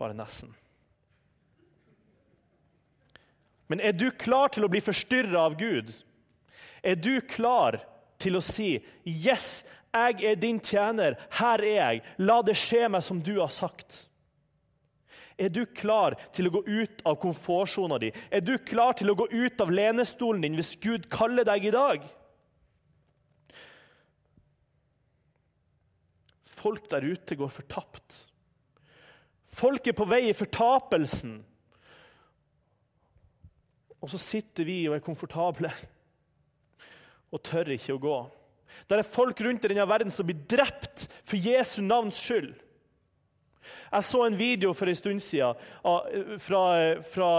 Bare 0.00 0.16
nesten. 0.18 0.50
Men 3.70 3.80
er 3.80 3.94
du 3.96 4.10
klar 4.10 4.50
til 4.52 4.66
å 4.66 4.70
bli 4.72 4.82
forstyrra 4.84 5.46
av 5.46 5.54
Gud? 5.58 5.92
Er 6.82 6.98
du 6.98 7.20
klar 7.20 7.78
til 8.18 8.36
å 8.36 8.42
si 8.42 8.84
'Yes, 9.04 9.64
jeg 9.94 10.24
er 10.24 10.34
din 10.34 10.60
tjener. 10.60 11.16
Her 11.30 11.62
er 11.62 11.74
jeg. 11.74 12.02
La 12.18 12.42
det 12.42 12.56
skje 12.56 12.88
meg 12.88 13.02
som 13.02 13.22
du 13.22 13.40
har 13.40 13.48
sagt'? 13.48 14.08
Er 15.38 15.50
du 15.50 15.64
klar 15.66 16.14
til 16.34 16.46
å 16.46 16.52
gå 16.54 16.60
ut 16.66 17.00
av 17.06 17.16
komfortsona 17.22 17.98
di? 18.02 18.12
Er 18.30 18.44
du 18.44 18.54
klar 18.62 18.94
til 18.98 19.10
å 19.10 19.16
gå 19.18 19.26
ut 19.32 19.64
av 19.64 19.72
lenestolen 19.74 20.44
din 20.44 20.58
hvis 20.58 20.76
Gud 20.82 21.08
kaller 21.12 21.46
deg 21.48 21.66
i 21.66 21.74
dag? 21.74 22.04
Folk 26.46 26.86
der 26.92 27.04
ute 27.04 27.36
går 27.36 27.50
fortapt. 27.52 28.20
Folk 29.54 29.90
er 29.90 29.96
på 29.98 30.06
vei 30.08 30.22
i 30.30 30.36
fortapelsen. 30.36 31.36
Og 34.00 34.10
så 34.12 34.20
sitter 34.20 34.66
vi 34.68 34.78
og 34.88 34.96
er 34.96 35.04
komfortable 35.04 35.72
og 37.34 37.42
tør 37.42 37.72
ikke 37.74 37.96
å 37.96 38.02
gå. 38.02 38.16
Det 38.86 38.98
er 38.98 39.06
folk 39.08 39.40
rundt 39.42 39.64
i 39.64 39.70
denne 39.72 39.86
verden 39.88 40.12
som 40.12 40.26
blir 40.28 40.44
drept 40.50 41.08
for 41.26 41.40
Jesu 41.40 41.80
navns 41.82 42.18
skyld. 42.20 42.54
Jeg 43.92 44.04
så 44.04 44.24
en 44.26 44.38
video 44.38 44.72
for 44.72 44.86
en 44.90 44.98
stund 44.98 45.20
siden 45.20 45.54
fra, 46.38 46.64
fra, 47.02 47.30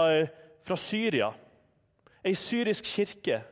fra 0.66 0.76
Syria. 0.76 1.32
Ei 2.24 2.34
syrisk 2.34 2.84
kirke. 2.84 3.42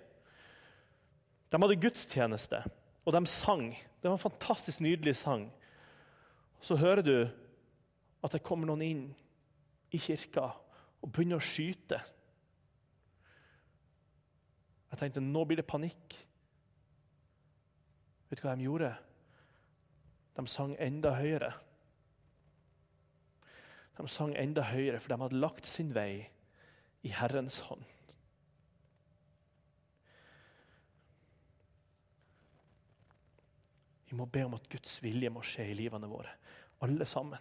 De 1.52 1.60
hadde 1.60 1.80
gudstjeneste, 1.80 2.62
og 3.04 3.12
de 3.12 3.26
sang. 3.26 3.68
Det 4.02 4.10
var 4.10 4.16
en 4.18 4.26
fantastisk 4.26 4.80
nydelig 4.80 5.16
sang 5.16 5.46
så 6.64 6.76
hører 6.80 7.02
du 7.04 7.16
at 8.24 8.32
det 8.32 8.44
kommer 8.44 8.68
noen 8.68 8.82
inn 8.84 9.04
i 9.92 10.00
kirka 10.00 10.46
og 11.04 11.10
begynner 11.12 11.36
å 11.36 11.44
skyte. 11.44 11.98
Jeg 14.88 15.00
tenkte 15.00 15.20
nå 15.20 15.42
blir 15.44 15.60
det 15.60 15.68
panikk. 15.68 16.16
Vet 18.30 18.40
du 18.40 18.46
hva 18.46 18.54
de 18.56 18.64
gjorde? 18.64 18.94
De 20.38 20.46
sang 20.48 20.72
enda 20.80 21.12
høyere. 21.18 21.52
De 23.94 24.06
sang 24.10 24.34
enda 24.38 24.64
høyere, 24.66 25.00
for 25.00 25.14
de 25.14 25.20
hadde 25.22 25.42
lagt 25.42 25.68
sin 25.70 25.92
vei 25.94 26.24
i 27.04 27.12
Herrens 27.14 27.60
hånd. 27.68 27.84
Vi 34.08 34.18
må 34.18 34.26
be 34.30 34.44
om 34.46 34.54
at 34.54 34.68
Guds 34.70 35.00
vilje 35.02 35.30
må 35.30 35.42
skje 35.42 35.68
i 35.70 35.78
livene 35.78 36.10
våre 36.10 36.34
alle 36.84 37.06
sammen. 37.08 37.38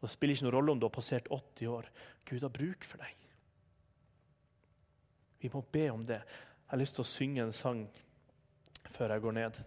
Og 0.00 0.08
Det 0.08 0.12
spiller 0.14 0.34
ikke 0.34 0.46
noen 0.46 0.54
rolle 0.56 0.72
om 0.72 0.80
du 0.80 0.86
har 0.86 0.94
passert 0.94 1.28
80 1.30 1.68
år. 1.70 1.90
Gud 2.26 2.42
har 2.42 2.54
bruk 2.54 2.86
for 2.86 3.02
deg. 3.02 3.18
Vi 5.42 5.50
må 5.52 5.62
be 5.74 5.84
om 5.90 6.06
det. 6.06 6.22
Jeg 6.22 6.70
har 6.72 6.80
lyst 6.80 6.96
til 6.96 7.04
å 7.04 7.10
synge 7.10 7.44
en 7.44 7.54
sang 7.54 7.84
før 8.94 9.14
jeg 9.14 9.22
går 9.22 9.36
ned. 9.38 9.60